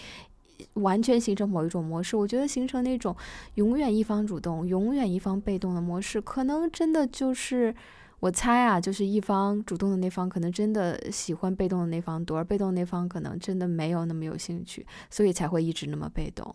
[0.74, 2.16] 完全形成某一种模式。
[2.16, 3.16] 我觉得形成那种
[3.54, 7.74] 永远一方主动、永远一方被动的模式，可能真的就是。
[8.20, 16.54] 我猜啊，就是一方主动的那方可能真的喜欢被动的那方多，而被动那方可能真的没有那么有兴趣，所以才会一直那么被动。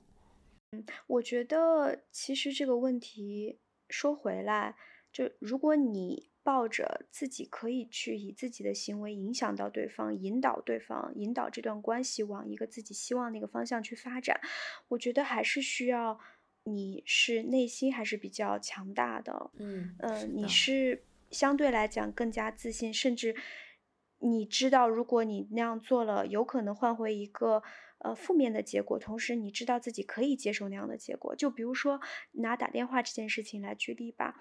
[0.73, 3.57] 嗯，我觉得其实这个问题
[3.89, 4.75] 说回来，
[5.11, 14.39] 就如果你抱着自己可以去以自己的行为影响到对方，引导对方，引导这段关系往一个自己希望那个方向去发展，
[14.89, 16.19] 我觉得还是需要
[16.63, 19.51] 你是内心还是比较强大的。
[19.57, 21.03] 嗯，呃，你是。
[21.31, 23.35] 相对来讲更加自信，甚至
[24.19, 27.61] 你知道，如果你那样做了，有可能换回一个
[27.97, 28.97] 呃负面的结果。
[28.97, 31.35] 同时，你知道自己可以接受那样的结果。
[31.35, 31.99] 就比如说
[32.33, 34.39] 拿打电话这件事情来举例吧，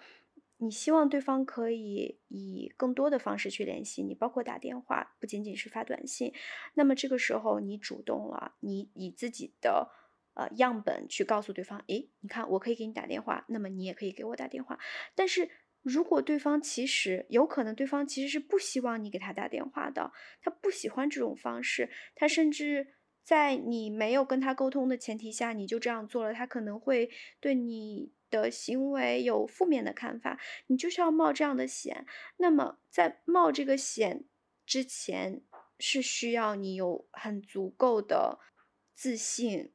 [0.64, 6.33] 你希望对方可以以更多的方式去联系你，包括打电话，不仅仅是发短信。
[6.74, 9.90] 那么这个时候你主动了，你以自己的
[10.35, 14.79] 呃样本去告诉对方，诶，你看我可以给你打电话，那么你也可以给我打电话，
[15.14, 15.50] 但是。
[15.85, 28.11] 如果对方其实有可能，对方其实是不希望你给他打电话的，他不喜欢这种方式，他甚至在你没有跟他沟通的前提下，你就这样做了，他可能会对你
[28.42, 30.38] 的行为有负面的看法。
[30.66, 34.24] 你就是要冒这样的险，那么在冒这个险
[34.64, 35.42] 之前，
[35.78, 38.38] 是需要你有很足够的
[38.94, 39.72] 自信，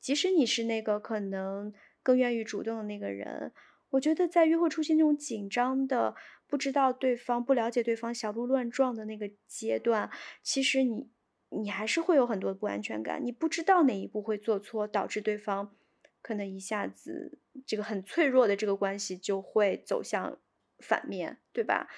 [0.00, 3.52] 即使你是那个可能更愿意主动的那个人。
[3.90, 6.14] 我觉得在约会出现那种紧张的、
[6.46, 10.10] 不知道对方、不了解对方、小鹿乱撞的那个阶段，
[10.42, 11.08] 其实你
[11.48, 13.24] 你还是会有很多不安全感。
[13.24, 15.74] 你不知道哪一步会做错，导致对方
[16.22, 20.38] 可能一下子这个很脆弱的这个关系就会走向
[20.78, 21.88] 反面对吧？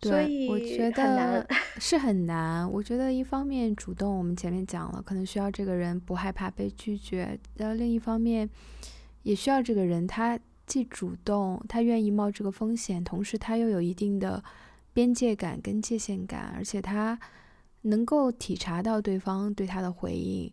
[0.00, 1.46] 对，我觉得
[1.80, 2.70] 是很难。
[2.70, 8.48] 我觉得一方面主动，我们前面讲了，可能需要这个人不害怕被拒绝；然后另一方面，
[9.22, 10.38] 也需要这个人他。
[10.66, 14.42] 既主动，他愿意冒这个风险，同时他又有一定的
[14.94, 17.20] 边界感跟界限感，而且他
[17.82, 20.50] 能够体察到对方对他的回应。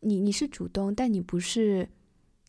[0.00, 1.88] 你你是主动，但你不是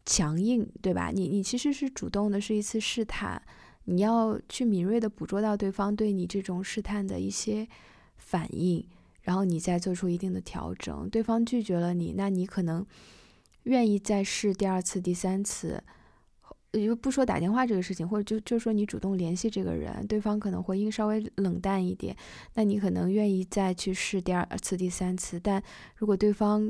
[0.05, 1.11] 强硬，对吧？
[1.13, 3.41] 你你其实是主动的，是一次试探，
[3.85, 7.67] 你要去敏锐的捕捉到对方对你这种试探的一些
[8.17, 8.87] 反应，
[9.21, 11.09] 然后你再做出一定的调整。
[11.09, 12.85] 对方拒绝了你，那你可能
[13.63, 15.83] 愿意再试第二次、第三次。
[16.73, 22.13] 就不说打电话这个事情，或者就就说你主动联系这个人，对方可能回应稍微冷淡一点，
[22.55, 25.39] 那你可能愿意再去试第二次、第三次。
[25.39, 25.63] 但
[25.95, 26.69] 如果对方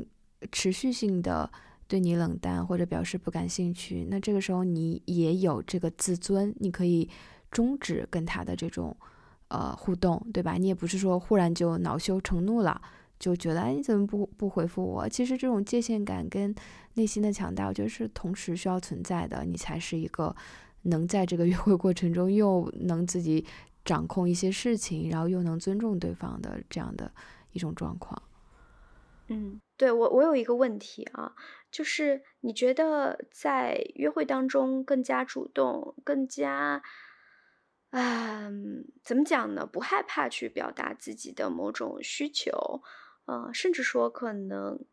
[0.52, 1.50] 持续性的
[1.88, 7.08] 对你冷淡或者表示不感兴趣，那这个时候你也有这个自尊，你可以
[7.50, 8.96] 终止跟他的这种
[9.48, 10.54] 呃互动，对吧？
[10.54, 12.80] 你也不是说忽然就恼羞成怒了。
[13.18, 15.08] 就觉得哎，你怎么不不回复我？
[15.08, 16.54] 其实这种界限感跟
[16.96, 19.42] 内心的强大，我觉得是同时需要存在的。
[19.46, 20.36] 你才是一个
[20.82, 23.46] 能在这个约会过程中又能自己
[23.86, 27.10] 掌控一些事情，然后又能尊重对方的这样的
[27.52, 28.22] 一种状况。
[29.28, 31.32] 嗯，对我我有一个问题啊，
[31.76, 36.82] 就是你觉得在约会当中更加主动，更加。
[37.90, 39.66] 嗯，怎么讲呢？
[39.66, 42.82] 不害怕去表达自己的某种需求，
[43.26, 44.86] 呃，甚至说可能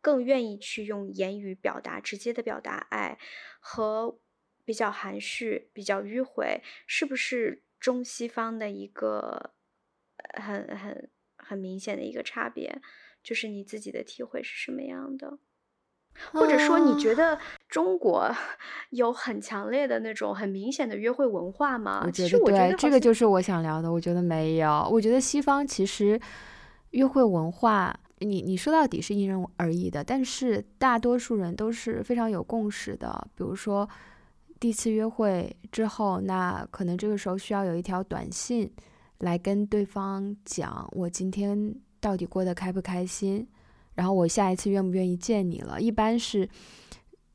[0.00, 3.18] 更愿意去用言语表达，直接的表达爱，
[3.60, 4.18] 和
[4.64, 9.52] 比较含蓄、比较迂回，是不是中西方的一个
[10.40, 12.80] 很很很明显的一个差别？
[13.22, 15.38] 就是你自己的体会是什么样的？
[16.32, 18.30] 或者说，你觉得中国
[18.90, 22.02] 有很强烈的那种很明显的约会文化吗？
[22.06, 23.92] 我觉得对，这个就是我想聊的。
[23.92, 26.20] 我觉得没有，我觉得西方其实
[26.90, 33.26] 约会文化，你你说到底是因人而异的，但是大多数人都是非常有共识的。
[33.34, 33.88] 比如说，
[34.58, 38.70] 第一次约会之后，那可能这个时候需要有一条短信
[39.18, 43.46] 来跟对方讲，我今天到底过得开不开心。
[44.00, 45.78] 然后我下一次愿不愿意见你了？
[45.78, 46.48] 一般是，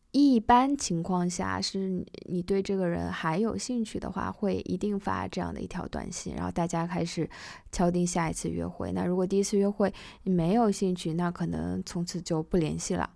[0.10, 7.30] 一般情况下是你对这个人还有兴趣的话，会一定发这样的一条短信，然后大家开始
[7.72, 8.92] 敲定下一次约会。
[8.94, 9.94] 那如果第一次约会
[10.24, 13.08] 你没有兴趣，那可能从此就不联系了。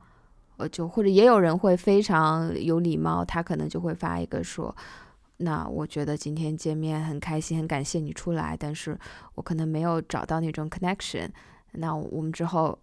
[0.58, 4.76] 呃，就或者也有人会非常有礼貌，他可能就会发一个说
[5.38, 8.96] ：“那我觉得今天见面很开心，很感谢你出来，但是
[9.34, 11.30] 我可能没有找到那种 connection。
[11.72, 12.78] 那我们之后。”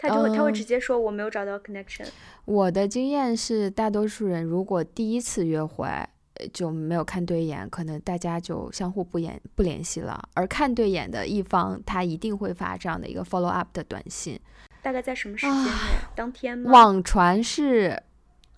[0.00, 2.06] 他就会他会嗯直接说我没有找到 connection。
[2.46, 10.20] 我的经验是，大多数人如果第一次约会呃就没有看对眼，可能大家就相互不联不联系了。
[10.32, 14.40] 而看对眼的一方，他一定会发这样的一个 follow up 的短信。
[14.82, 15.70] 大概在什么时间内？
[16.14, 16.70] 当天吗？
[16.70, 18.02] 网传是，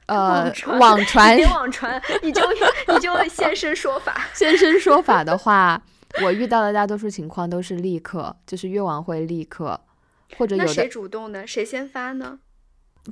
[0.07, 2.40] 呃网，传网传别网传，你就
[2.95, 4.28] 你就现身说法。
[4.32, 5.82] 现身说法的话，
[6.22, 9.80] 我遇到的大多数情况都是立刻，就是约完会立刻，
[10.37, 11.47] 或者有的那谁主动呢？
[11.47, 12.41] 谁先发呢？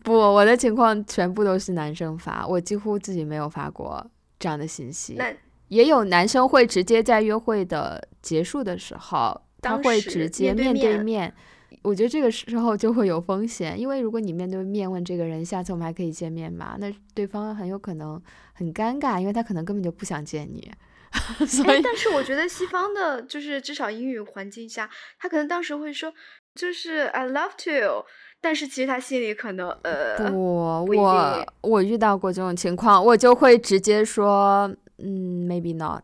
[0.04, 4.08] 不，我的情况全部都是男生发，我几乎自己没有发过
[4.38, 5.14] 这样的信息。
[5.14, 5.34] 那
[5.68, 11.34] 也有男生会直接在约会的结束的时候，他会直接面对对面面。
[11.82, 16.76] 我觉得这个时候就会有风险，因为如果你面对面问这个人，下次我们还可以见面吗？
[16.78, 18.20] 那对方很有可能
[18.52, 20.70] 很尴尬，因为他可能根本就不想见你。
[21.46, 26.12] 所哎，以，但是我觉得西方的，就是至少英语环境下，他可能当时会说，
[26.54, 28.04] 就是 I love to，
[28.40, 36.02] 但是其实他心里可能呃，不，不我我遇到过这种情况，我就会直接说，嗯，maybe not。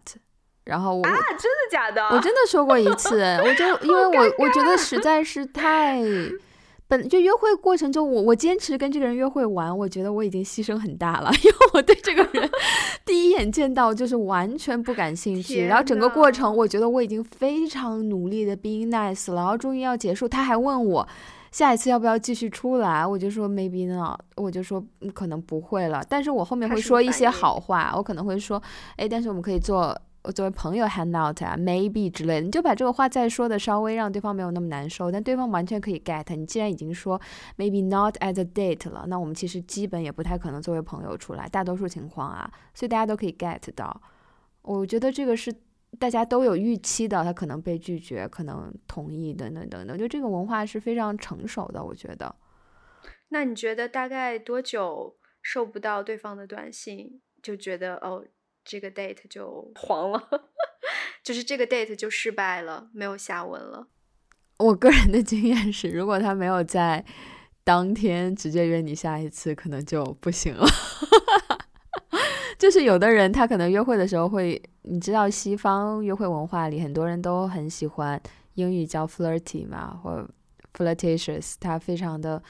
[0.65, 2.03] 然后我、啊，真的假的？
[2.09, 6.01] 我真的说过一次， 我就因为我我觉得实在是太，
[6.89, 12.51] 本就约会过程中，我我坚持跟这个人约会完，我觉得我已经牺牲很大了， 因为我对这个人
[13.05, 21.09] 第一眼见到就是完全不感兴趣，然后整个过程我觉得我已经非常努力的 being nice 了，然后终于要结束，他还问我。
[21.53, 23.07] 下一次要不要继续出来？
[23.07, 26.05] 我就说 maybe not，我就说嗯可能不会了。
[26.07, 28.63] 但是我后面会说一些好话，我可能会说，
[28.97, 29.99] 哎，但是我们可以做
[30.33, 36.35] 作为朋友 hang out 啊，maybe 之类的，你就把这个话再说的稍微让对方没有那么难受，但对方完全可以 get。
[36.35, 37.21] 你既然已经说
[37.57, 44.01] maybe not as a date 了，那我们其实基本也不太可能作为朋友出来，大多数情况啊，所以大家都可以 get 到。
[44.63, 45.55] 我觉得这个是
[45.99, 52.35] 大家都有预期的，他可能被拒绝，可能同意等等等等，就这个文化是非常成熟的，我觉得。
[53.29, 58.25] 那你觉得大概多久收不到对方的短信，就觉得哦，
[58.67, 60.29] 这个 date 就 黄了，
[61.23, 63.87] 就是这个 date 就失败了，没有下文了。
[64.59, 67.05] 我个人的经验是，如果他没有在
[67.63, 70.67] 当天直接约你下一次，可能就不行了。
[72.59, 78.21] 就是有的人他可能约会的时候会，你知道西方约会文化里很多人都很喜欢
[78.55, 80.27] 英语叫 flirty 嘛，或
[80.73, 82.43] flirtatious，他非常的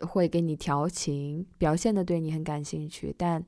[0.00, 3.40] 会给你调情，表现的对你很感兴趣，但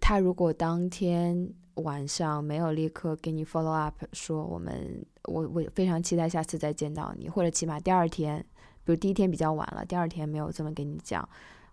[0.00, 8.44] 他如果当天晚上没有立刻给你 follow up 说我们我我非常期待下次再见到你，或者起码第二天，
[8.84, 11.26] 比如第一天比较晚了，第二天没有这么跟你讲，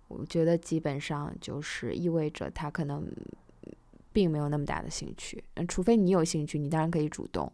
[0.07, 3.05] 我觉得基本上就是意味着他可能
[4.13, 7.51] 并没有那么大的兴趣，嗯，除非你有兴趣，你当然可以主动，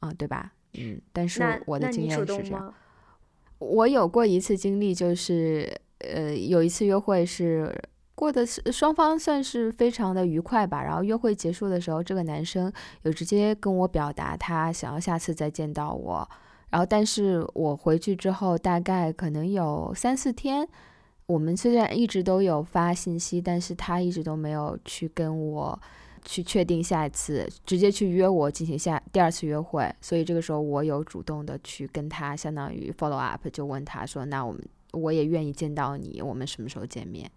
[0.00, 0.52] 啊，对吧？
[0.74, 2.74] 嗯，但是我的经验是这样。
[3.58, 5.66] 我有过一次经历，就是
[6.00, 7.74] 呃，有一次约会是
[8.16, 10.82] 过的是双方算是非常的愉快吧。
[10.82, 16.28] 然后约会结束的时候，这个男生有直接跟我表达他想要下次再见到我。
[16.70, 20.66] 然后，但是我回去之后，大概可能有三四天，
[21.26, 25.78] 我们虽然一直都有发信息，但是他一直都没有去跟我
[26.24, 29.88] 去确定下一次，直接去约我进行下第二次约会。
[30.00, 34.60] 所以这个时候我有主动的去跟他相当于 follow up，就问他说：“那我们
[34.92, 37.30] 我也愿意见到你，我们什么时候见面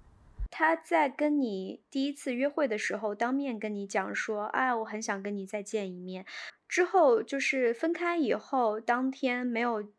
[0.51, 6.25] 他在跟你第一次约会的时候，当面跟你讲说：“哎，我很想跟你再见一面。”
[6.67, 9.89] 之后就是分开以后，当天没有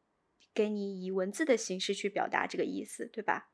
[0.55, 3.48] 给你以文字的形式去表达这个意思，对吧？？”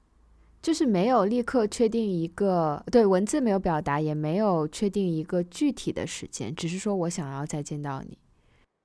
[0.62, 8.18] 就是没有立刻确定一个对文字没有表达，也没有确定一个具体的时间，只是说我想要再见到你。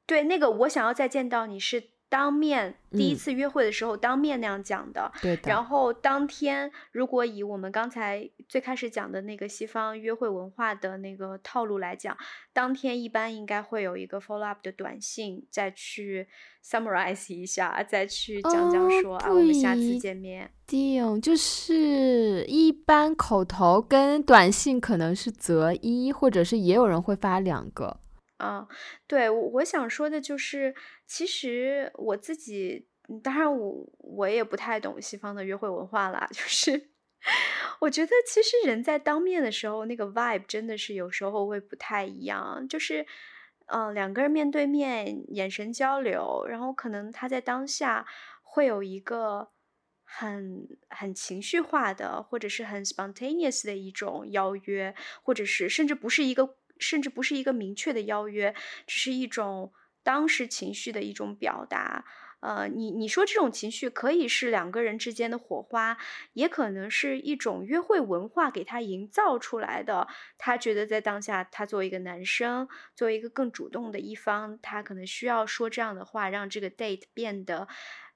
[0.05, 1.81] 对，那个我想要再见到你是
[2.11, 5.09] 当面第一嗯次约会的时候当面那样讲的。
[5.21, 12.17] 对的，然后当天，如果以我们刚才最开始讲的那个西方约会文化的那个套路来讲，
[12.51, 16.27] 当天一般应该会有一个 follow up 的短信，再去
[16.61, 20.51] summarize 一下，再去讲讲哦说、啊，我们下次见面。
[20.67, 28.01] 定就是一般口头跟短信可能是择一，或者是也有人会发两个。
[28.41, 28.67] 啊，
[29.05, 30.73] 对，我我想说的就是，
[31.05, 32.87] 其实我自己，
[33.21, 36.89] 当然我我也不太懂西方的约会文化啦， 就是
[37.81, 43.05] 我觉得其实人在当面的时候，那个 vibe 真的是有时候会不太一样，就是，
[43.67, 48.07] 嗯、两个人面对面，眼神交流，然后可能他在当下
[48.41, 49.49] 会有一个
[50.03, 58.53] 很很情绪化的，或者是很 spontaneous 的一种邀约，或者是甚至不是一个，甚至不是一个明确的邀约，
[58.85, 59.71] 只是一种
[60.03, 62.03] 当时情绪的一种表达。
[62.41, 65.95] 呃，你你说这种情绪可以是两个人之间的火花，
[66.33, 70.07] 也可能是一种约会文化给他营造出来的。
[70.39, 77.67] 他觉得在当下，他作为一个男生，作为一个更主动的一方，他可能需要说这样的话，让这个 date 变得。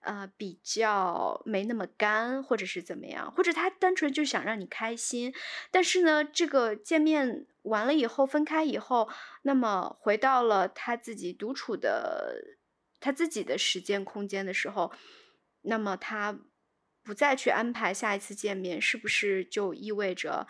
[0.05, 5.33] 呃，比较没那么干，或者是怎么样，或者他单纯就想让你开心，
[5.71, 9.09] 但是呢，这个见面完了以后，分开以后，
[9.41, 12.39] 那么回到了他自己独处的
[12.99, 14.91] 他自己的时间空间的时候，
[15.63, 16.39] 那么他
[17.03, 20.47] 不再去安排下一次见面，是不是就意味着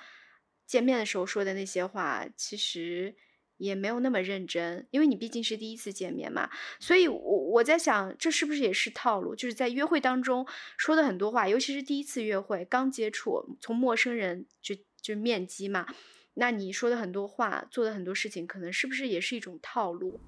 [0.68, 3.16] 见面的时候说的那些话，其实？
[3.58, 6.49] 也没有那么认真，因为你毕竟是第一次见面嘛，
[6.80, 9.36] 所以，我我在想，这是不是也是套路？
[9.36, 10.45] 就是在约会当中
[10.78, 15.86] 说的很多话，尤其是第一次约会，刚接触，从陌生人就就面基嘛，
[16.34, 20.20] 那你说的很多话，做的很多事情，可能是不是也是一种套路？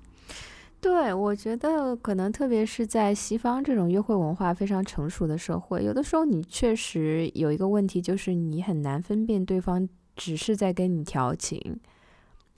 [0.79, 11.79] 对，我觉得可能特别是在西方这种约会文化非常成熟的社会，有的时候你确实有一个问题，就是你很难分辨对方只是在跟你调情。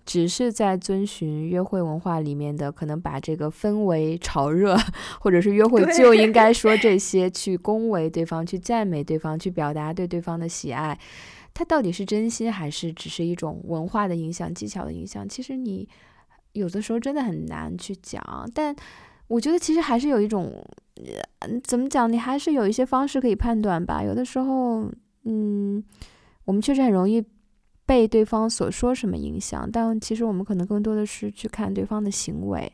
[0.05, 4.75] 只是在遵循约会文化里面的，可能把这个氛围炒热，
[5.21, 10.97] 或者是约会就应该说这些，去恭维对方，去赞美对方，去表达对对方的喜爱。
[11.53, 15.27] 他到底是真心，还是只是一种文化的影响、技巧的影响？
[15.27, 15.87] 其实你
[16.53, 18.49] 有的时候真的很难去讲。
[18.53, 18.75] 但
[19.27, 20.51] 我觉得其实还是有一种，
[21.39, 22.11] 嗯怎么讲？
[22.11, 24.01] 你还是有一些方式可以判断吧。
[24.03, 24.89] 有的时候，
[25.25, 25.83] 嗯，
[26.45, 27.23] 我们确实很容易。
[27.89, 32.71] 被对方所说什么影响，但其实我们可能更多的是去看对方的行为，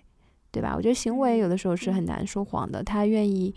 [0.51, 0.73] 对吧？
[0.75, 2.83] 我觉得行为有的时候是很难说谎的。
[2.83, 3.55] 他愿意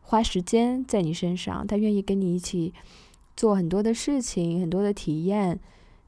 [0.00, 2.74] 花时间在你身上，他愿意跟你一起
[3.36, 5.60] 做很多的事情、很多的体验，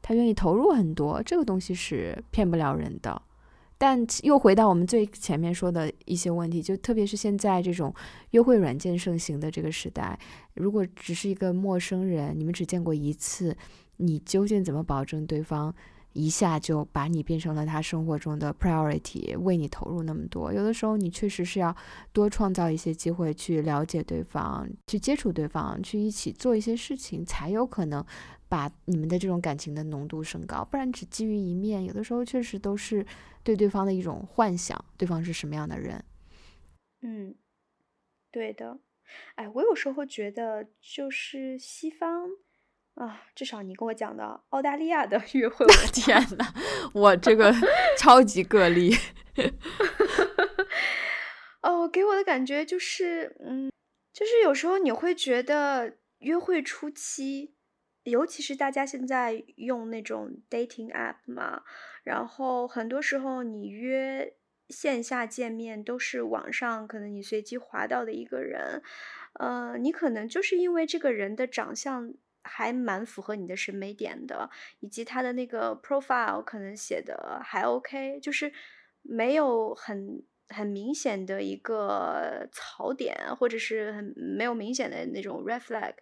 [0.03, 3.23] 他愿意投入很多，这个东西是骗不了人的。
[3.79, 7.95] 但又回到我们最前面说的一些问题，就特别是现在这种
[8.33, 10.19] 约会软件盛行的这个时代，
[10.55, 13.57] 如果只是一个陌生人，你们只见过一次。
[13.99, 15.73] 你究竟怎么保证对方
[16.15, 20.53] 一下就把你变成了他生活中的 priority，为你投入那么多？
[20.53, 21.77] 有的时候你确实是要
[22.13, 28.05] 多创造一些机会去了解对方，去接触对方，去一起做一些事情，才有可能
[28.49, 30.65] 把你们的这种感情的浓度升高。
[30.65, 33.07] 不然只基于一面，有的时候确实都是
[33.45, 36.03] 对对方的一种幻想，对方是什么样的人。
[37.03, 37.35] 嗯，
[38.33, 38.81] 对的。
[39.37, 42.29] 哎，我有时候觉得就是西方。
[42.99, 46.45] 啊，至少你跟我讲的澳大利亚的 约会，我天呐，
[46.93, 47.55] 我这个
[47.97, 48.93] 超级个例。
[51.63, 53.71] 哦，给我的感觉就是，嗯，
[54.13, 57.55] 就是有时候你会觉得约会初期，
[58.03, 61.63] 尤其是大家现在用那种 dating app 嘛，
[62.03, 64.35] 然后很多时候你约
[64.71, 68.83] 线下见面都是网上可能你随机划到的一个人，
[69.35, 72.13] 呃，你可能就是因为这个人的长相。
[72.49, 74.49] 还蛮符合你的审美点的，
[74.81, 78.53] 以及他的那个 profile 可能写的还 OK，就是
[79.03, 85.95] 没有很很明显的一个槽点，或者是很没有明显的那种 red flag，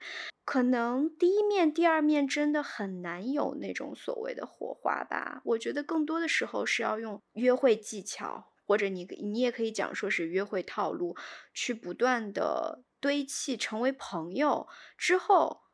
[0.44, 5.42] 可能第一面、第二面真的很难有那种所谓的火花吧。
[5.44, 11.16] 我觉得更多的时候是要用约会技巧，或者你你也可以讲说是约会套路，
[11.52, 14.66] 去不断的堆砌，成为朋友
[14.96, 15.65] 之后。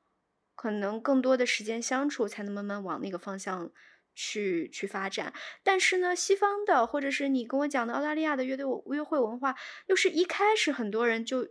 [0.63, 3.73] 可能更多的时间相处，才能慢慢往那个方向
[4.15, 5.35] 去去发展。
[5.65, 9.57] 但是呢，西方的或者是你跟我讲的澳大利亚的乐队约会文化，
[9.87, 11.49] 又是一开始很多人就，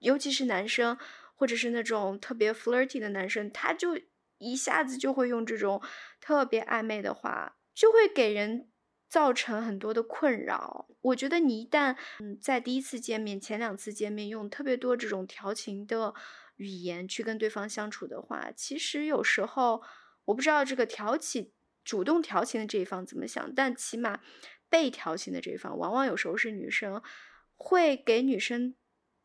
[0.00, 0.98] 尤其是男生，
[1.34, 3.98] 或者是那种特别 flirty 的男生，他就
[4.36, 5.80] 一下子就会用这种
[6.20, 8.68] 特别暧昧的话，就会给人
[9.08, 10.86] 造成很多的困扰。
[11.00, 16.12] 我觉得你一旦嗯在第一次见面、前两次见面用特别多这种调情的。
[16.60, 19.82] 语言去跟对方相处的话，其实有时候
[20.26, 24.20] 我不知道这个挑起、主动调情的这一方怎么想，但起码
[24.68, 27.02] 被调情的这一方，往往有时候是女生，
[27.56, 28.74] 会给女生，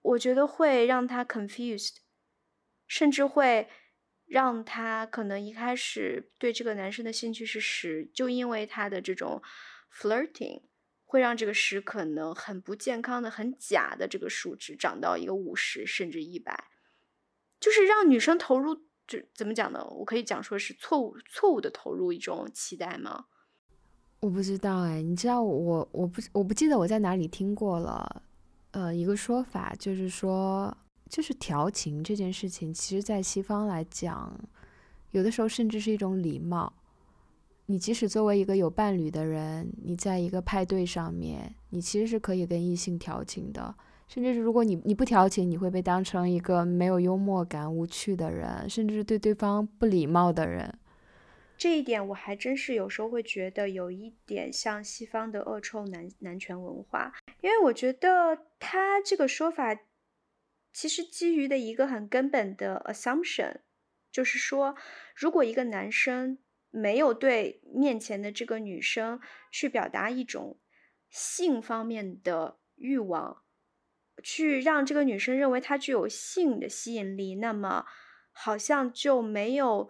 [0.01, 1.97] 我觉得会让她 confused，
[2.87, 3.67] 甚至会
[4.25, 9.43] 让她可能一开始对这个男生的兴趣是十，就因为他的这种
[9.93, 10.61] flirting，
[11.03, 16.69] 会让这个十可能很不健康的、很假的这个数值涨到一个五十甚至一百。
[17.65, 18.75] 就是让女生投入，
[19.07, 19.83] 就怎么讲呢？
[19.89, 23.25] 我可以讲说是错误、错误的投入一种期待吗？
[24.19, 28.21] 我不知道哎，你知道我我不我不记得我在哪里听过了，
[28.69, 30.77] 呃，一个说法就是说，
[31.09, 34.39] 就是调情这件事情，其实在西方来讲，
[35.09, 36.71] 有的时候甚至是一种礼貌。
[37.65, 43.73] 你即使作为一个有伴侣的人，你在一个派对上面，你其实是可以跟异性调情的。
[44.07, 50.77] 甚至是如果你你不调情，你会被当成一个没有幽默感、无趣的人，甚至是对对方不礼貌的人。
[51.57, 59.75] 这一点我还真是有时候会觉得有一点像西方的恶臭男男权文化，因为我觉得他这个说法
[60.73, 63.59] 其实基于的一个很根本的 assumption，
[64.11, 64.75] 就是说，
[65.15, 66.37] 如果一个男生
[66.71, 70.59] 没有对面前的这个女生去表达一种
[71.09, 73.44] 性方面的欲望，
[74.23, 77.85] 去让这个女生认为他具有性的吸引力，那么
[78.31, 79.89] 好像就没有。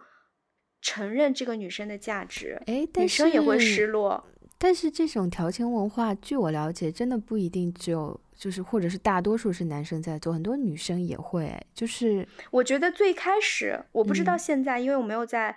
[0.81, 4.23] 承认这个女生的价值，哎，女生也会失落。
[4.55, 11.51] 但是这种调情文化，据我了解，真的不一定只有，就是或者是大多数是男生在做，很多女生也会。
[11.73, 15.55] 就是我觉得最开始，我不知道现在，因为我没有在，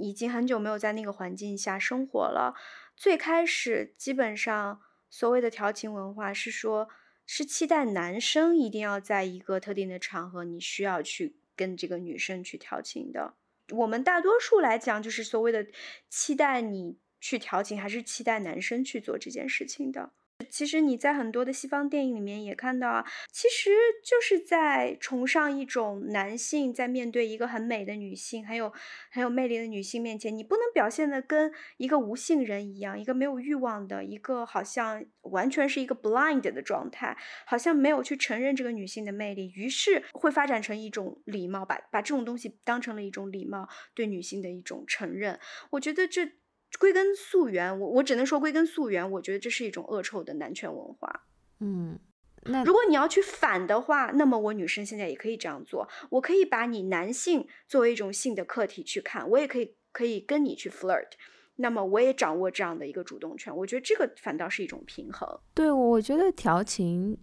[0.00, 2.52] 已经很久没有在那个环境下生活了。
[2.96, 6.88] 最开始，基本上所谓的调情文化是说，
[7.30, 13.34] 是期待男生一定要在一个特定的场合，你需要去跟这个女生去调情的。
[13.68, 15.66] 我们大多数来讲，就是所谓的
[16.08, 20.10] 期待你去调情，还是期待男生去做这件事情的。
[20.50, 23.70] 其实你在很多的西方电影里面也看到啊，其实
[24.04, 28.72] 就是在崇尚一种男性在面对一个很美的女性、很有
[29.10, 45.38] 很有魅力的女性面前，你不能表现的跟一个无性人一样，一个没有欲望的，一个好像完全是一个 blind 的状态，好像没有去承认这个女性的魅力，于是会发展成一种礼貌，把把这种东西当成了一种礼貌，对女性的一种承认。
[45.70, 46.32] 我觉得这。
[46.78, 51.24] 归根溯源，我我只能说归根溯源，我觉得这是一种恶臭的男权文化。
[51.60, 51.98] 嗯，
[52.44, 61.08] 那如果你要去反的话，那么我女生现在也可以这样做，我可以把你男性作为一种性的客体去看，我也可以可以跟你去 flirt，
[61.56, 65.26] 那么我也掌握这样的一个主动权，我觉得这个反倒是一种平衡。
[65.54, 67.18] 对，我觉得调情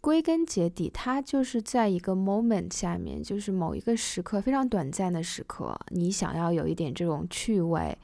[0.00, 7.96] 归根结底，它就是在一个 moment 下面，就是某一个时刻非常短暂的时刻，你想要有一点这种趣味。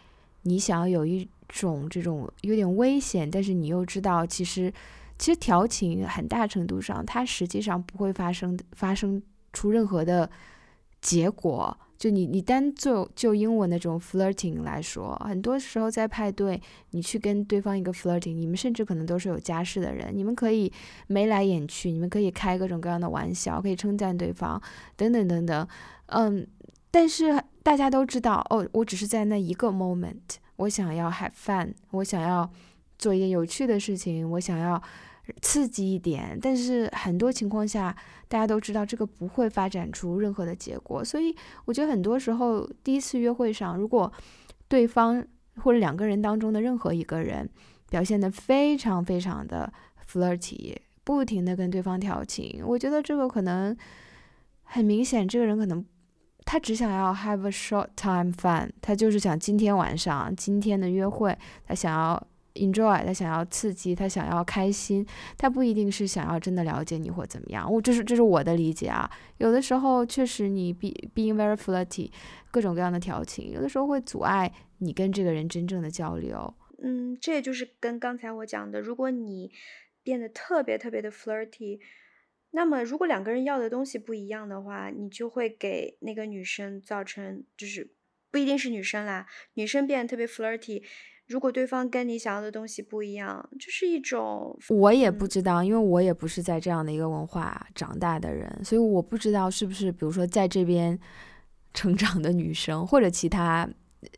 [0.47, 4.73] 你想要有一种这种有点危险，但是你又知道，其实
[5.19, 9.23] 其实调情很大程度上，它实际上不会发生发生
[9.53, 10.31] 出任何的
[11.01, 11.77] 结果。
[11.99, 20.71] 就你你单就就英文的这种 flirting 来说，很多时候在派对，你去跟对方一个 flirting，你们甚至可能都是有家室的人，你们可以
[21.07, 24.61] 眉来眼去，你们可以开各种各样的玩笑，可以称赞对方，
[24.95, 25.67] 等等等等，
[26.07, 26.47] 嗯。
[26.91, 32.49] 但是大家都知道，哦，我只是在那一个 moment，我想要 have fun，我想要
[32.97, 34.81] 做一件有趣的事情，我想要
[35.43, 36.39] 刺激一点。
[36.41, 37.93] 但是很多情况下，
[38.29, 41.05] 大家都知道这个不会发展出任何的结果。
[41.05, 44.13] 所以我觉得很多时候，第一次约会上，如果
[44.69, 47.51] 对方或者两个人当中的任何一个人
[47.91, 49.73] 表现得非常非常的
[50.09, 53.77] flirty，不停的跟对方调情，我觉得这个可能
[54.63, 55.85] 很明显，这个人可能。
[56.47, 61.37] 他只想要 have a short time fun，他就是想今天晚上今天的约会，
[61.67, 65.05] 他想要 enjoy，他想要刺激，他想要开心，
[65.37, 67.71] 他不一定是想要真的了解你或怎么样。
[67.71, 69.11] 我这是这是我的理解啊。
[69.39, 72.13] 有的时候确实你 be being very flirty，
[72.53, 76.55] 各种各样的调情，有的时候会阻碍你跟这个人真正的交流。
[76.81, 79.51] 嗯，这也就是跟刚才我讲的，如果你
[80.05, 81.81] 变得特别特别的 flirty。
[82.57, 87.93] 那么，如果两个人要的东西不一样的话，你就会给那个女生造成，就是
[88.31, 90.83] 不一定是女生啦，女生变得特别 flirty。
[91.27, 100.99] 如果对方跟你想要的东西不一样，就是一种我也不知道，因为我也不是在这样的一个文化长大的人，所以我不知道是不是，比如说在这边
[101.75, 103.69] 成长的女生，或者其他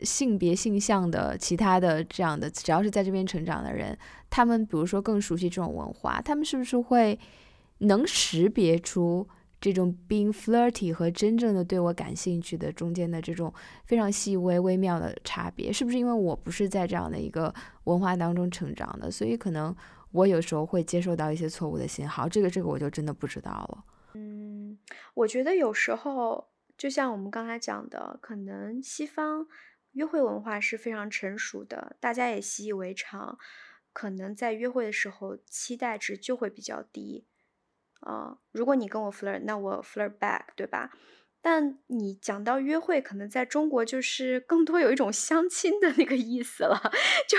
[0.05, 3.99] 性别性向的其他的这样的，只要是在这边成长的人，
[4.31, 7.19] 他们比如说更熟悉这种文化，他们是不是会？
[7.79, 9.29] 能识别出
[9.61, 13.53] 这种 being flirty 和真正的对我感兴趣的中间的这种
[13.85, 17.53] 非常细微微妙的差别，是不是因为我不是在这样的一个
[17.85, 19.75] 文化当中成长的，所以可能
[20.13, 22.29] 我有时候会接受到一些错误的信号？
[22.29, 23.85] 这个这个我就真的不知道了。
[24.15, 24.79] 嗯，
[25.15, 29.47] 我觉得有时候就像我们刚才讲的，可能西方
[29.93, 33.37] 约会文化是非常成熟的，大家也习以为常，
[33.93, 37.27] 可能在约会的时候期待值就会比较低。
[38.01, 40.91] 啊，如果你跟我 flirt，那我 flirt back，对吧？
[41.41, 46.81] 但你讲到约会，可能在中国就是更多有一种相亲的那个意思了，
[47.29, 47.39] 就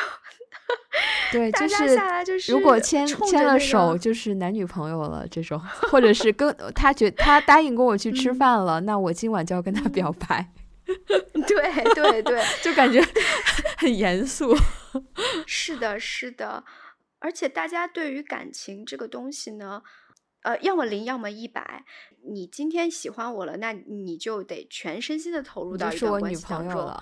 [1.34, 5.60] 对， 就是就是如果牵牵了手，就是男女朋友了这种，
[5.92, 10.50] 或者是跟他觉他答应跟我去吃饭了，那我今晚就要跟他表白。
[11.46, 13.02] 对对对，就感觉
[13.78, 14.56] 很严肃。
[15.46, 16.64] 是的，是的，
[17.20, 19.84] 而且大家对于感情这个东西呢。
[20.42, 21.84] 呃，要么零，要么一百。
[22.24, 26.94] 你今天喜欢我了，那你就得全身心的投入到一段关系当中。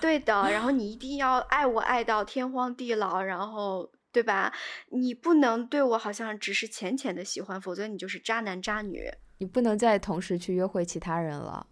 [0.00, 4.52] 对的， 然后你一定要爱我爱到天荒地老，然后对吧？
[4.90, 9.08] 你不能对我好像只是浅浅的喜欢，否则你就是渣男渣女。
[9.38, 11.66] 你不能再同时去约会其他人了。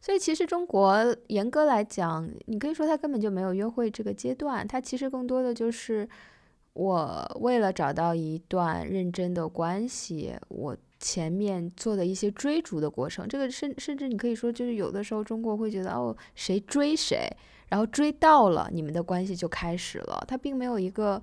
[0.00, 6.08] 所以其实中国严格来讲，你可以说他根本就没有约会这个阶段，他其实更多的就是
[6.74, 10.76] 我为了找到一段认真的关系，我。
[11.00, 17.30] 前面做的一些追逐的过程，这个甚甚至你可以说，就是有的时候中国会觉得哦，谁追谁，
[17.68, 20.24] 然后追到了，你们的关系就开始了。
[20.26, 21.22] 他并没有一个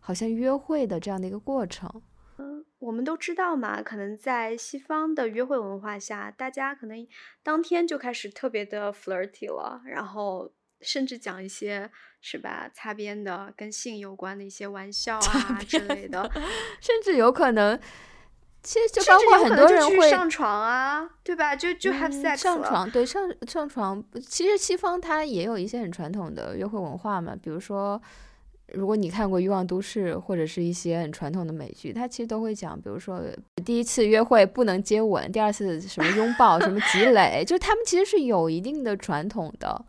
[0.00, 1.90] 好像约会的这样的一个过程。
[2.36, 7.06] 嗯，我们都知道嘛，可能在西方的约会文化下，大家可能
[7.42, 11.90] 当天就开始特别的 flirty 了，然后甚至讲一些
[12.22, 16.22] 是吧擦边的跟性有关的一些玩 笑啊之类的，
[16.80, 17.78] 甚至有可能。
[18.64, 21.56] 其实就包括很多人会上床啊，对吧？
[21.56, 24.00] 就就 have sex 上床，对上上床。
[24.24, 28.00] 其实西方它也有一些很传统的约会文化嘛，比如说，
[28.68, 33.20] 如果你看过《欲望都市》或者是一些很传统的美剧，它其实都会讲，比如说
[33.64, 39.84] 第一次约会不能接吻，第二次什么拥抱，什么积累， 就是他们其实是有一定的传统的。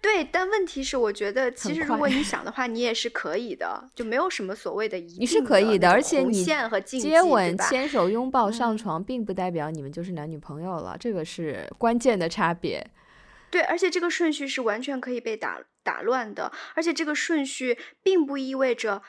[0.00, 6.44] 对，但问题是，我觉得其实如果你 想的话，你也是可以的，就没有什么所谓的一你是可以的，而且你
[6.84, 12.86] 接吻、牵手、拥抱、上床，并不代表你们就是男女朋友了，这个是关键的差别。
[13.50, 19.02] 对，而且这个顺序是完全可以被打打乱的，而且这个顺序并不意味着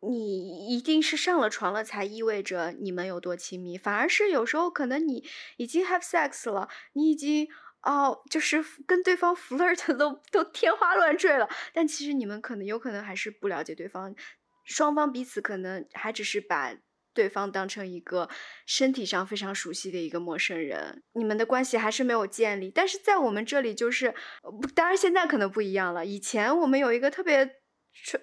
[0.00, 5.24] 你一定是上了床了才意味着你们有多亲密，反而是有时候可能你
[5.56, 7.48] 已经 have sex 了，你已经。
[7.86, 14.14] 哦，就是跟对方 flirt 都都天花乱坠了，但其实你们可能有可能还是不了解对方，
[14.64, 16.74] 双方彼此可能还只是把
[17.14, 18.28] 对方当成一个
[18.66, 22.70] 身体上非常熟悉的一个陌生人，你们的关系还是没有建立。
[22.70, 24.12] 但是在我们这里就是，
[24.74, 27.62] 当然现在可能不一样了，以前我们有一个特别。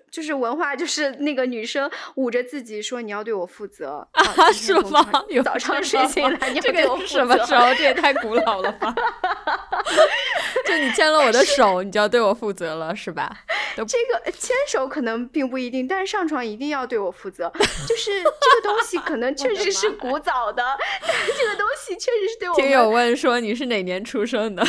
[0.10, 4.52] 就是文化，就是那个女生捂着自己说：“你要对我负责 啊？
[4.54, 5.06] 是吗？
[5.44, 7.74] 早上睡醒来，你这个是什么时候？
[7.76, 8.94] 这也太古老了吧！
[10.66, 13.30] 就你牵了我的手，你就要对我负责了，是吧？
[13.76, 17.52] 这个牵手可能并不一定，但是上床一定要对我负责。
[17.88, 20.64] 就是这个东西可能确实是古早的，
[21.06, 22.56] 但是这个东西确实是对我。
[22.56, 24.66] 听友问说你是哪年出生的？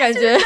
[0.00, 0.38] 感觉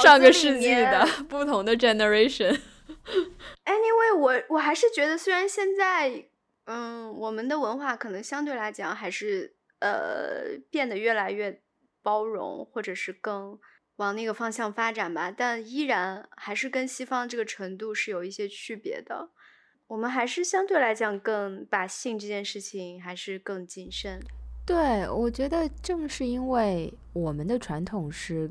[0.00, 2.56] 上个世纪的 不同的 generation。
[3.64, 6.26] Anyway，我我还是觉得，虽然现在，
[6.66, 11.60] 嗯，我们的文化可能相对来讲还是呃变得越来越
[12.02, 13.58] 包容，或者是更
[13.96, 19.30] 往那个方向发展吧，但依然还是跟西方这个程度是有一些区别的。
[19.88, 24.20] 我们还是相对来讲更把性这件事情还是更谨慎。
[24.64, 28.50] 对，我觉得正是因为我们的传统是。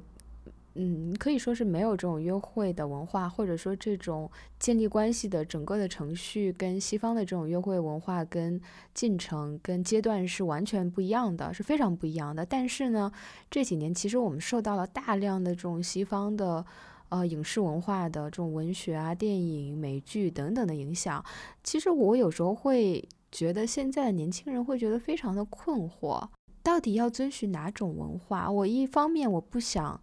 [0.81, 8.57] 嗯，可以说是没有这种约会的文化，或者说这种建立关系的整个的程序，跟西方的这种约会文化跟
[8.93, 12.45] 进程跟阶段是完全不一样的，是非常不一样的。
[12.45, 13.11] 但是呢，
[13.51, 16.65] 这几年其实我们受到了大量的这种西方的
[17.09, 21.21] 呃影视文化的这种文学啊、电影、美剧等等的影响。
[21.61, 26.29] 其实我有时候会觉得，现在的年轻人会觉得非常的困惑，
[26.63, 28.49] 到底要遵循哪种文化？
[28.49, 29.99] 我一方面我不想。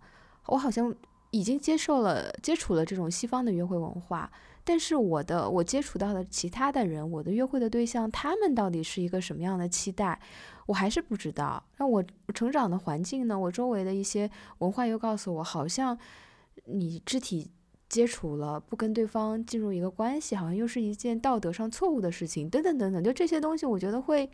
[0.48, 0.94] 我好像
[1.30, 4.30] 已经接受了、接触了这种西方的约会文化，
[4.64, 10.18] 但是我的我接触到的其他的人，我的约会的对象，他们到底是一个什么样的期待，
[10.66, 11.62] 我还是不知道。
[11.78, 13.38] 那我成长的环境呢？
[13.38, 15.98] 我周围的一些文化又告诉我，好像
[16.64, 17.50] 你肢体
[17.88, 23.02] 接触了，不跟对方进入一个关系，好像又是一件道德上错误的事情，等等等等。
[23.02, 24.28] 就这些东西，我觉得会，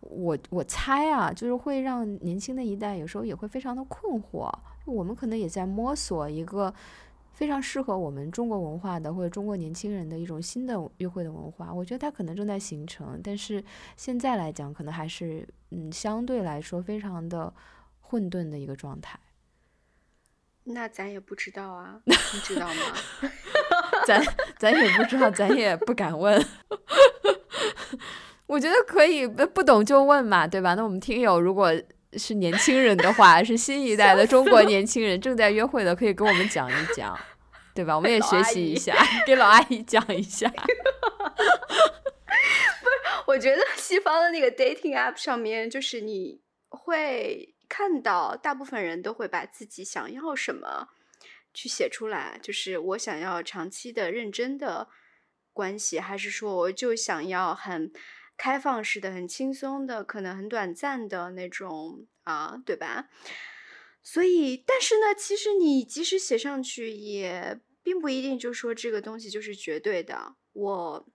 [0.00, 4.50] 我我猜啊，就是会让年轻的一代有时候也会非常的困惑。
[4.86, 6.72] 我们可能也在摸索一个
[7.32, 11.74] 非常适合我们中国文化的，或者中国年轻人的一种新的约会的文化。
[11.74, 13.62] 我觉得它可能正在形成，但是
[13.96, 17.52] 现在来讲，可能还是嗯相对来说非常的
[18.00, 19.18] 混沌的一个状态。
[20.64, 22.74] 那咱也不知道啊， 你知道吗？
[24.06, 24.24] 咱
[24.58, 26.42] 咱也不知道，咱也不敢问。
[28.46, 30.74] 我觉得可以不懂就问嘛，对吧？
[30.74, 31.72] 那我们听友如果。
[32.18, 37.18] 是年轻人的话， 是新一代的中国年轻人正在约会的，可以跟我们讲一讲，
[37.74, 37.96] 对吧？
[37.96, 38.94] 我们也学习一下，
[39.26, 40.48] 给老阿姨讲一下。
[40.48, 40.70] 不是，
[43.26, 50.88] 我觉得西方的那个 dating app 上面，就是你会看到，大部分人都会把自己想要什么
[51.52, 54.88] 去写出来，就是我想要长期的、认真的。
[55.52, 57.90] 关系，还是说我就想要很
[58.36, 63.08] 开放式的、很轻松的、可能很短暂的那种啊，对吧？
[64.02, 70.36] 所以，但是呢，其实你即使写上去，也并不一定就说这个东西就是绝对的。
[70.52, 71.06] 我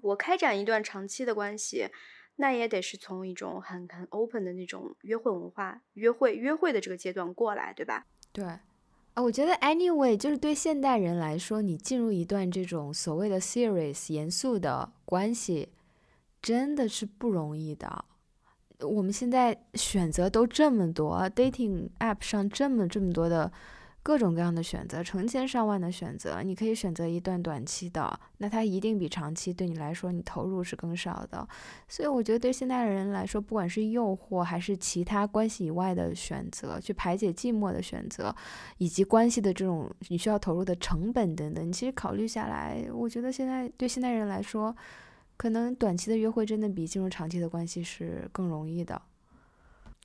[0.00, 1.90] 我开展一段长期的关系，
[2.36, 8.06] 那也得是从一种很很 open 的那种约会文化、约会约会的这个阶段过来，对吧？
[8.32, 15.68] 对，啊，我觉得 anyway 就是对现代人来说，你进入一段这种所谓的 serious 严肃的关系，
[16.42, 18.04] 真的是不容易的。
[18.80, 23.52] 我们现在选择都这么多，dating app 上这么这么多的
[24.02, 31.46] 各种各样的选择，成千上万的选择，你可以选择一段短期的，那它一定比长期对你来说你投入是更少的。
[31.86, 38.34] 所以我觉得对现代人来说，不管是诱惑还是其他关系以外的选择，去排解寂寞的选择，
[38.78, 44.74] 以及关系的这种你需要投入的成本等等，你其实考虑下来，我觉得现在对现代人来说。
[45.42, 49.02] 可能短期的约会真的比进入长期的关系是更容易的，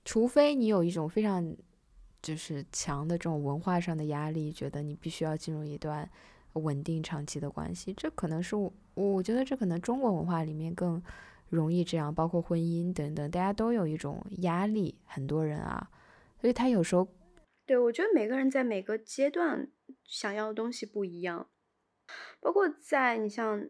[0.03, 1.55] 除非你有一种非常
[2.23, 6.09] 就是强的这种文化上的压力，觉得你必须要进入一段
[6.53, 7.93] 稳定长期的关系。
[7.93, 10.99] 这可能是我我觉得这可能中国文化里面更
[11.49, 15.87] 容易这样，包括婚姻等等，大家都有一种压力，很多人啊，
[16.41, 17.07] 所以他有时候
[17.67, 19.69] 对我觉得每个人在每个阶段
[20.03, 21.47] 想要的东西不一样，
[22.39, 23.69] 包括在你像。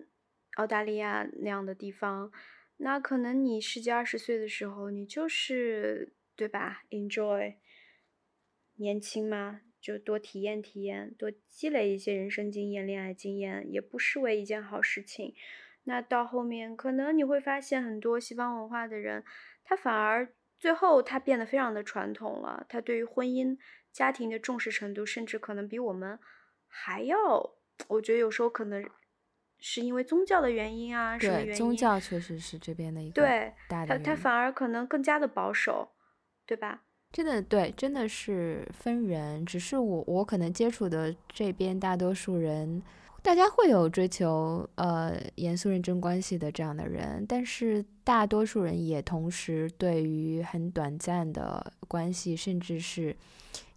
[0.57, 2.31] 澳大利亚那样的地方，
[2.77, 7.57] 那可能你十几二十岁的时候，你就是对吧？Enjoy，
[8.77, 15.35] 年轻嘛，就多体验体验，多积累一些人生经验、恋爱经验，也不失为一件好事情。
[15.83, 19.23] 那到后面，可能你会发现很多西方文化的人，
[19.63, 23.55] 他反而最后他变得非常的传统了，他对于婚姻、
[23.91, 26.17] 家庭的重视程度，甚至可能比我们
[26.67, 27.55] 还要，
[27.89, 28.83] 我觉得有时候可能。
[29.59, 31.53] 是因为宗教的原因啊，什么原因？
[31.55, 35.89] 宗教确实是这边的一 个对大的他他反而可能更加的保守，
[36.45, 36.83] 对吧？
[37.11, 39.45] 真的对，真的是分人。
[39.45, 42.83] 只是我我可能接触的这边大多数人，
[43.23, 53.15] 大家会有追求呃严肃认真关系的这样的人，但是大多数人也同时对于很短暂的关系，甚至是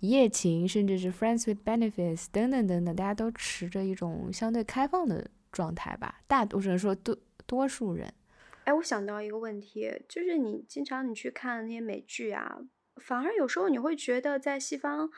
[0.01, 5.31] 一夜情，甚至是 friends with benefits 等等等等，大家都持着一种相对开放的。
[5.51, 8.13] 状态吧，大我只能说多多数人。
[8.65, 12.61] 哎，我想到一个问题，就是你经常你去看那些美剧啊，
[12.97, 15.11] 反而有时候你会觉得在西方，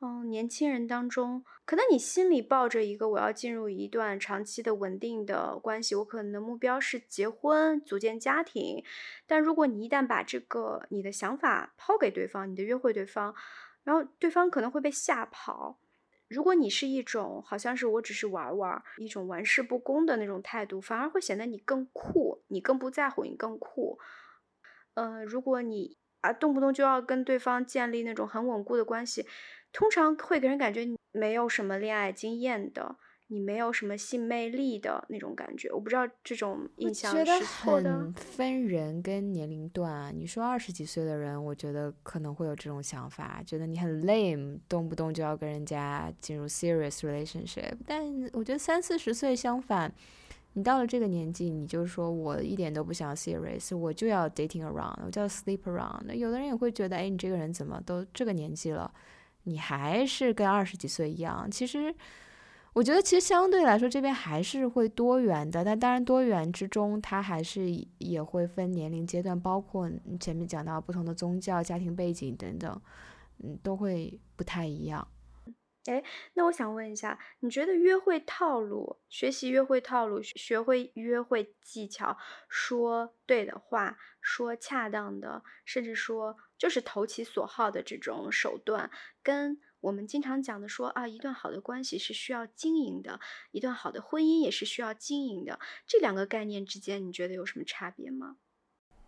[0.00, 8.82] 嗯，年轻人当中，可能你心里抱着一个我要进入一段长期的稳定的关系，我可能的目标是结婚组建家庭。
[9.26, 13.34] 但如果你一旦把这个你的想法抛给对方，你的约会对方，
[13.84, 15.78] 然后对方可能会被吓跑。
[16.28, 23.98] 如果你是一种好像是我只是玩玩，一种玩世不恭的那种态度，反而会显得你更酷，你更不在乎，你更酷。
[24.94, 29.26] 呃，如果你啊动不动就要跟对方建立那种很稳固的关系，
[29.72, 32.96] 通常会给人感觉你没有什么恋爱经验的。
[33.28, 37.90] 你没有什么性魅力的那种感觉，我不知道这种印象是错的。
[37.92, 40.16] 很分人跟年龄段。
[40.16, 47.72] 你说二十几岁的人，我觉得可能会有这种想法，觉得你很 lame，动不动就要跟人家进入 serious relationship。
[47.84, 49.92] 但我觉得三四十岁相反，
[50.52, 56.02] 你到了这个年纪，你就说我一点都不想 serious，我就要 dating around，我就要 sleep around。
[56.04, 58.88] 那有的人也会觉得，哎，你这个人怎么都这个年纪了，
[59.42, 61.50] 你还是跟二十几岁一样？
[61.50, 61.92] 其实。
[62.76, 72.82] 我觉得其实相对来说，这边还是会多元的，但当然多元之中，它还是也会分年龄阶段，包括前面讲到不同的宗教、家庭背景等等，
[73.42, 75.08] 嗯，都会不太一样。
[75.86, 76.04] 哎，
[76.34, 88.90] 那我想问一下，你觉得约会套路、学习约会套路、学会约会技巧、说对的话、说恰当的，甚至说就是投其所好的这种手段，
[89.22, 93.20] 跟我们经常讲的说啊，一段好的关系是需要经营的，
[93.52, 95.60] 一段好的婚姻也是需要经营的。
[95.86, 98.36] 这两个概念之间，你觉得有什么差别吗？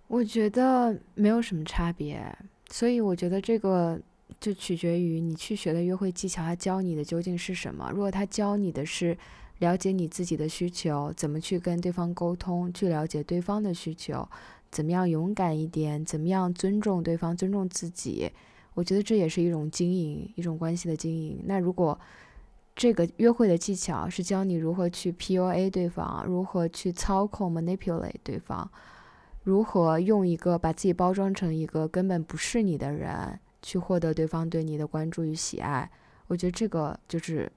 [0.06, 2.32] 我觉得没有什么差别，
[2.70, 4.00] 所以我觉得这个
[4.38, 7.90] 就取决于你去学的约会技巧，他教你的究竟是什么。
[7.92, 9.18] 如果他教你的是
[9.58, 14.28] 了解你自己的需求，怎么去跟对方沟通，去了解对方的需求，
[14.70, 18.30] 怎么样勇敢一点，怎么样尊重对方，尊重自己。
[18.78, 21.42] 我觉得这也是一种经营，一种关系的经营。
[21.46, 21.98] 那如果
[22.76, 28.70] 这个约会的技巧是教你如何去 PUA 对方，如何去操控 manipulate 对方，
[29.42, 35.90] 如何用一个把自己包装成一个根本不是你的人，去获得对方对你的关注与喜爱，
[36.28, 37.50] 我觉得这个就是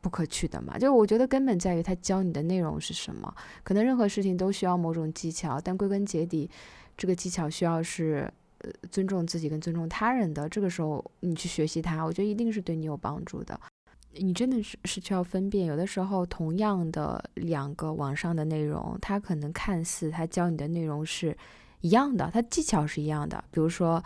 [0.00, 0.78] 不可取的嘛。
[0.78, 3.34] 就我觉得根本在于他教你的内容是什么。
[3.64, 6.48] 可能任何事情都需要某种技巧，但归根结底，
[6.96, 10.48] 这个技巧需要是呃尊重自己跟尊重他人的。
[10.48, 13.58] 这个时候你去学习它，我觉得一定是对你有帮助的。
[14.18, 21.36] 你真的是是需要分辨，有的时候同样的两个网上的内容，它可能看似它教你的内容是
[21.82, 23.44] 一样的，它技巧是一样的。
[23.50, 24.02] 比如说，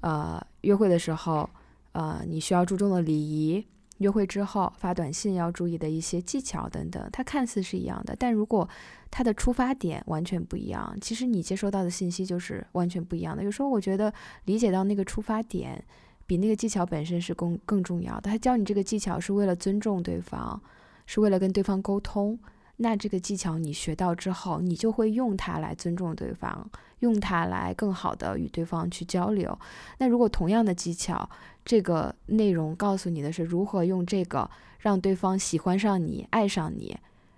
[0.00, 1.48] 呃，约会的时候，
[1.92, 3.64] 呃，你需要注重的礼仪，
[3.98, 8.68] 约会之后发短信要注意的一些技巧等等，它看似是一样的，但如果
[9.10, 13.42] 它的出发点完全不一样，其实你接收到的信息就是完全不一样的。
[13.42, 14.12] 有时候我觉得
[14.44, 15.84] 理解到那个出发点。
[16.26, 18.30] 比那个技巧本身是更更重要的。
[18.30, 20.58] 他教你这个技巧是为了尊重对方，
[21.04, 22.38] 是为了跟对方沟通。
[22.76, 26.68] 那这个技巧你学到之后，你就会用它来尊重对方，
[27.00, 29.56] 用它来更好的与对方去交流。
[29.98, 31.28] 那如果同样的技巧，
[31.64, 34.50] 这个内容告诉你的是如何用这个
[34.80, 36.96] 让对方喜欢上你、爱上你，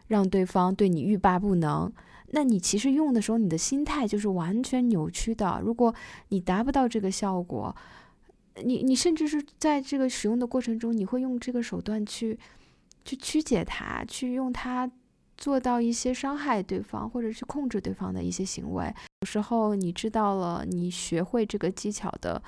[0.08, 1.92] 让对方对你欲罢不能，
[2.30, 5.60] 那你其实用的时候，你的心态就是完全扭曲的。
[5.62, 5.94] 如果
[6.30, 7.76] 你达不到这个效果，
[8.64, 12.38] 你你甚至是在这个使用的过程中，你会用这个手段去
[13.04, 14.90] 去曲解它，去用它
[15.36, 18.84] 做到一些伤害对方或者去控制对方的一些行为。
[19.20, 22.42] 有时候你知道了，你学会这个技巧的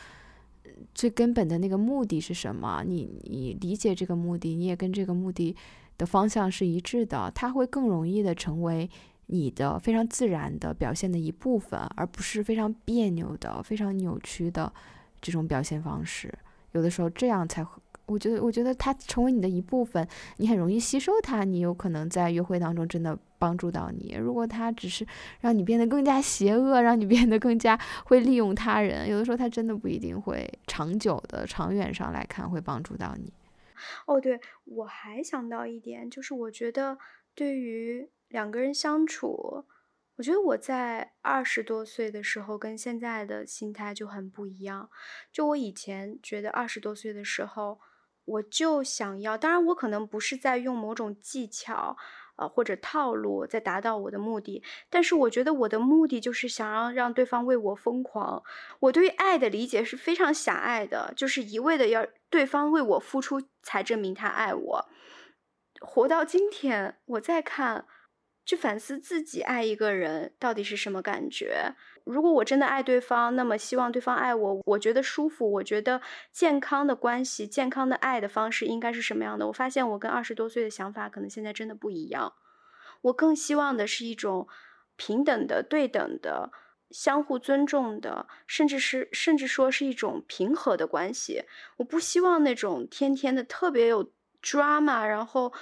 [0.94, 2.82] 最根本的那个目的是什么？
[2.86, 5.56] 你你理解这个目的，你也跟这个目的
[5.96, 8.88] 的方向是一致的，它会更容易的成为
[9.26, 14.72] 你的非常自然的表现的一部分，而不是非常别扭的、非常扭曲的。
[15.20, 16.32] 这种表现方式，
[16.70, 20.06] 有的时候这样才会，我觉得，我觉得它成为你的一部分，
[20.38, 24.16] 你很容易吸收它，你有可能在约会当中真的帮助到你。
[24.18, 25.06] 如果它只是
[25.40, 33.32] 让你变得更加邪恶，让你变得更加会利用他人，有的时候它真的不一定会长久的、长远上来看会帮助到你。
[34.06, 36.98] 哦，对，我还想到一点，就是我觉得
[37.34, 39.64] 对于两个人相处。
[40.16, 44.90] 我觉得我在二十多岁的时候跟现在的心态就很不一样。
[45.30, 47.78] 就我以前觉得二十多岁的时候，
[48.28, 51.96] 我就想要，当然我可能不是在用某种技巧，
[52.36, 58.42] 呃或者套路在达到我的目的，但是我觉得我的目的就是想要让对方为我疯狂。
[58.80, 64.88] 我对于爱的理解是非常狭隘的，就是一味的要对方为我付出才证明他爱我。
[65.80, 67.86] 活到今天，我再看。
[68.48, 71.74] 去反思自己爱一个人到底是什么感觉。
[72.04, 76.00] 如果我真的爱对方，那么希望对方爱我，我觉得舒服，我觉得
[76.32, 79.46] 健康的关系、健康的爱的方式应该是什么样的？
[79.48, 82.32] 我发现我跟二十多岁的想法可能现在真的不一样。
[83.02, 84.48] 我更希望的是一种
[84.96, 86.50] 平等的、对等的、
[86.90, 91.44] 相互尊重的，甚至是甚至说是一种平和的关系。
[91.76, 94.10] 我不希望那种天天的特别有
[94.42, 95.52] drama，然后。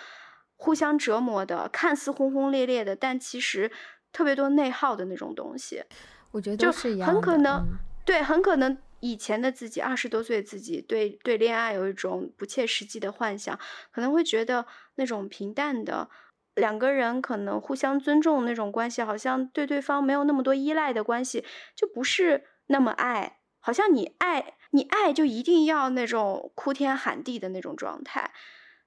[0.56, 3.70] 互相折磨的，看似轰轰烈烈的，但其实
[4.12, 5.84] 特别多内耗的那种东西，
[6.30, 13.58] 我觉得就很可能，嗯、对，很可能以前的自己，二十多岁自己，对对恋爱有一种不切实际的幻想，
[13.92, 16.08] 可能会觉得那种平淡的
[16.54, 21.44] 两个人可能互相尊重那种关系，好像对对方没有那么多依赖的关系，
[21.74, 28.32] 就不是那么爱，好像你爱你爱就一定要那种哭天喊地的那种状态。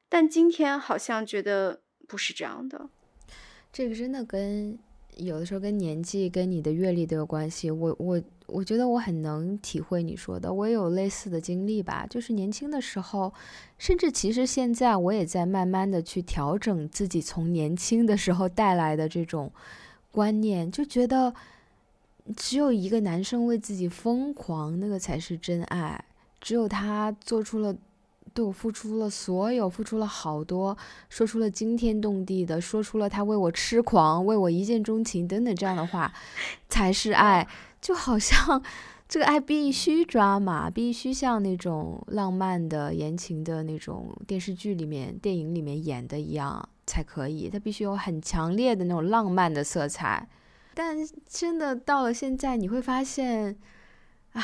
[0.09, 2.89] 但今天好像觉得不是这样的，
[3.71, 4.77] 这个真的跟
[5.17, 7.69] 有的时候跟年纪、跟你的阅历都有关系。
[7.69, 12.07] 我我我觉得我很能体会你说的，我也有类似的经历吧。
[12.09, 13.31] 就是年轻的时候，
[13.77, 19.51] 甚至其实现在我也在慢慢的去调整自己从年轻的时候带来的这种
[20.11, 21.31] 观念，就觉得
[22.35, 26.03] 只有一个男生为自己疯狂，那个才是真爱。
[26.41, 27.75] 只有他做出了。
[28.33, 30.77] 对我付出了所有，付出了好多，
[31.09, 36.13] 说出了惊天动地的，说出了他为我痴狂、为我一见钟情等等这样的话，
[36.69, 37.47] 才是爱。
[37.81, 38.61] 就好像
[39.07, 47.49] 这个爱必须抓马，必须像那种浪漫的言情的那种电视剧里面、电影里面演的一样才可以。
[47.49, 50.27] 它必须有很强烈的那种浪漫的色彩。
[50.73, 53.57] 但真的到了现在，你会发现，
[54.33, 54.43] 唉。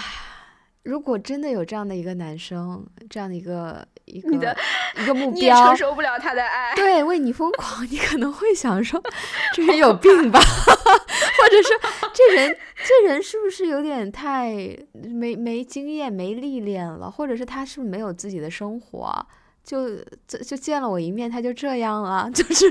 [0.86, 4.56] 如果真的有这样的一个男生，这样的一个一个
[5.02, 6.76] 一 个目标，你也承受不了他的爱。
[6.76, 9.02] 对，为你疯狂，你可能会想说，
[9.54, 10.40] 这人有病吧？
[10.40, 14.54] 或者说，这人这人是不是有点太
[14.94, 17.10] 没没经验、没历练了？
[17.10, 19.26] 或者是他是不是没有自己的生活？
[19.66, 19.98] 就
[20.28, 22.70] 就就见了我一面，他就这样了， 就是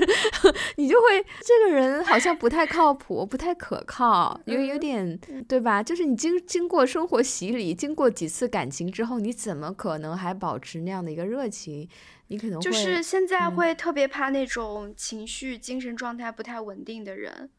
[0.77, 5.83] 你就会这个人好像不太靠谱，不太可靠，有有点对吧？
[5.83, 11.87] 就是你经经过生活洗礼，经过几次感情之后，你怎么可能还保持那样的一个热情？
[12.27, 17.51] 你可能就是现在会特别怕那种情绪、精神状态不太稳定的人，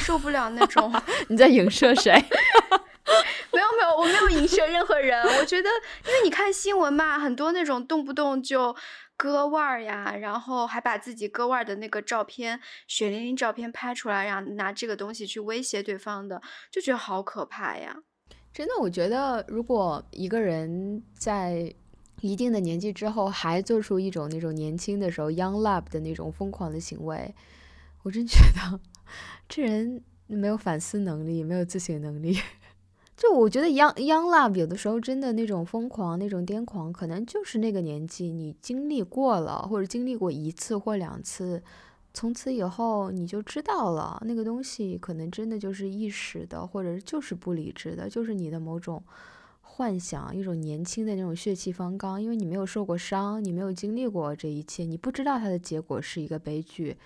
[0.00, 0.92] 受不了那种。
[1.30, 2.12] 你在影射谁？
[3.52, 5.22] 没有没有，我没有影射任何人。
[5.38, 5.68] 我觉得，
[6.06, 8.74] 因为你看新闻嘛，很多那种动不动就
[9.16, 16.40] 割腕呀，然后还把自己割腕的那个照片、血淋淋照片拍出来，然后拿这个东西去威胁对方的，
[16.70, 17.96] 就觉得好可怕呀。
[18.52, 21.74] 真的，我觉得如果一个人在
[22.20, 27.34] 一定的年纪之后还做出一种那种年轻的时候 young love 的那种疯狂的行为，
[28.02, 28.80] 我真觉得
[29.48, 32.38] 这人没有反思能力，没有自省能力。
[33.18, 41.60] 就我觉得 young young love 有的时候真的那种疯狂、那种癫狂，可能就是那个年纪你经历过了，或者经历过一次或两次，
[42.14, 49.02] 从此以后你就知道了，那个东西可能真的就是一时的，或者就是不理智的，就是你的某种
[49.62, 56.96] 幻想，一种年轻的那种血气方刚，因为你没有受过伤，你没有经历过这一切，你不知道它的结果是一个悲剧。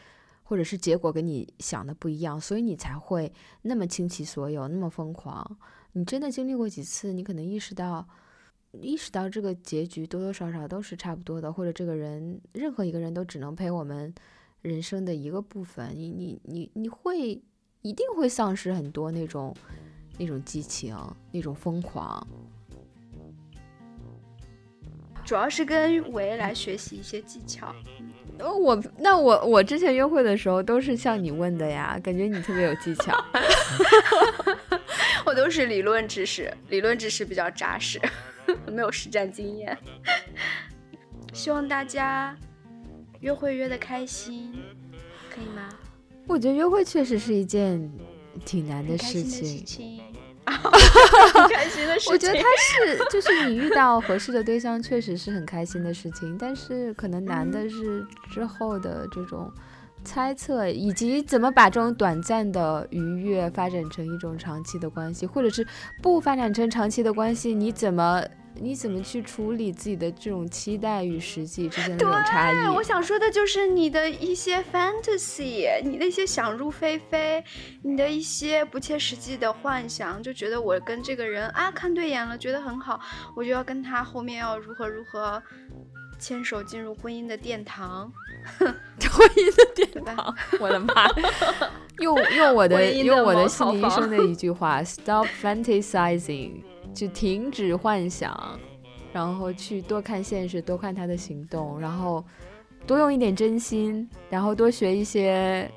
[0.44, 3.32] 或者是结果跟你想的不一样，所以你才会
[3.62, 5.56] 那么倾其所有，那么疯狂。
[5.95, 8.07] 你真的经历过几次，你可能意识到，
[8.80, 14.14] 意识到这个结局多多少少都是差不多的，或者这个人，任何一个人都只能陪我们
[14.62, 15.93] 人生的一个部分。
[15.95, 17.43] 你你你你会
[17.82, 19.55] 一定会丧失很多那种
[20.18, 20.97] 那种激情，
[21.30, 22.26] 那种疯狂。
[25.24, 27.72] 主要是跟维来学习一些技巧。
[28.38, 33.12] 我那我我之前约会的时候都是向你问的呀，感觉你特别有技巧。
[35.26, 38.00] 我都是理论知识，理论知识比较扎实，
[38.66, 39.76] 没有实战经验。
[41.32, 42.36] 希望大家
[43.20, 44.52] 约会约的开心，
[45.30, 45.68] 可以吗？
[46.26, 47.90] 我觉得约会确实是一件
[48.44, 50.00] 挺难的事情。
[50.44, 56.36] 开心的事情， 我觉得他是，就是你遇到合适的对象，确实是很开心的事情。
[56.36, 59.50] 但是可能难的是之后的这种
[60.05, 65.66] 猜测，以及怎么把这种短暂的愉悦发展成一种长期的关系，或者是
[66.03, 68.22] 不发展成长期的关系，你怎么？
[68.61, 72.68] 你怎么去处理自己的这种期待与实际之间的这种差异？
[72.76, 77.42] 我想说的就是你的一些 fantasy，你的一些想入非非，
[77.82, 83.00] 你的一些不切实际的幻想，就觉得我跟这个人啊看对眼了，觉得很好，
[83.34, 85.42] 我就要跟他后面要如何如何
[86.22, 88.12] 牵手进入婚姻的殿堂，
[88.56, 88.70] 婚
[89.34, 91.08] 姻的殿堂， 我的妈！
[91.98, 96.62] 用用我的用我的心理医生的一句话，stop fantasizing。
[96.94, 98.60] 就停止幻想，
[99.12, 102.22] 然后去多看现实，多看他的行动，然后
[102.86, 105.68] 多用一点真心，然后多学一些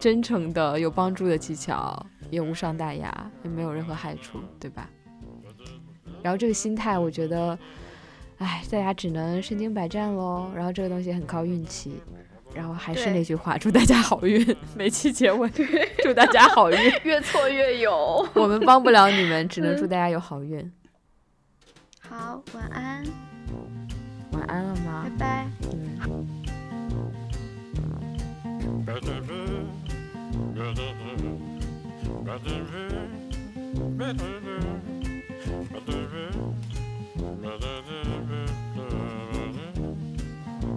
[0.00, 4.88] 真诚的、有帮助的技巧，也无伤大雅，也没有任何害处，对吧？
[6.22, 7.58] 然后这个心态，我觉得，
[8.42, 10.50] 哎，大家只能身经百战喽。
[10.54, 12.00] 然后这个东西很靠运气。
[12.54, 14.44] 然后还是那句话，祝大家好运。
[14.76, 15.50] 每期结尾，
[16.02, 18.28] 祝大家好运， 越挫越勇。
[18.34, 20.70] 我们帮不了你们，只能祝大家有好运。
[21.98, 23.02] 好，晚安。
[24.32, 25.06] 晚安了吗？
[25.18, 25.46] 拜拜。
[25.72, 26.28] 嗯。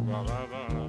[0.05, 0.84] Ba-ba-ba-ba-ba.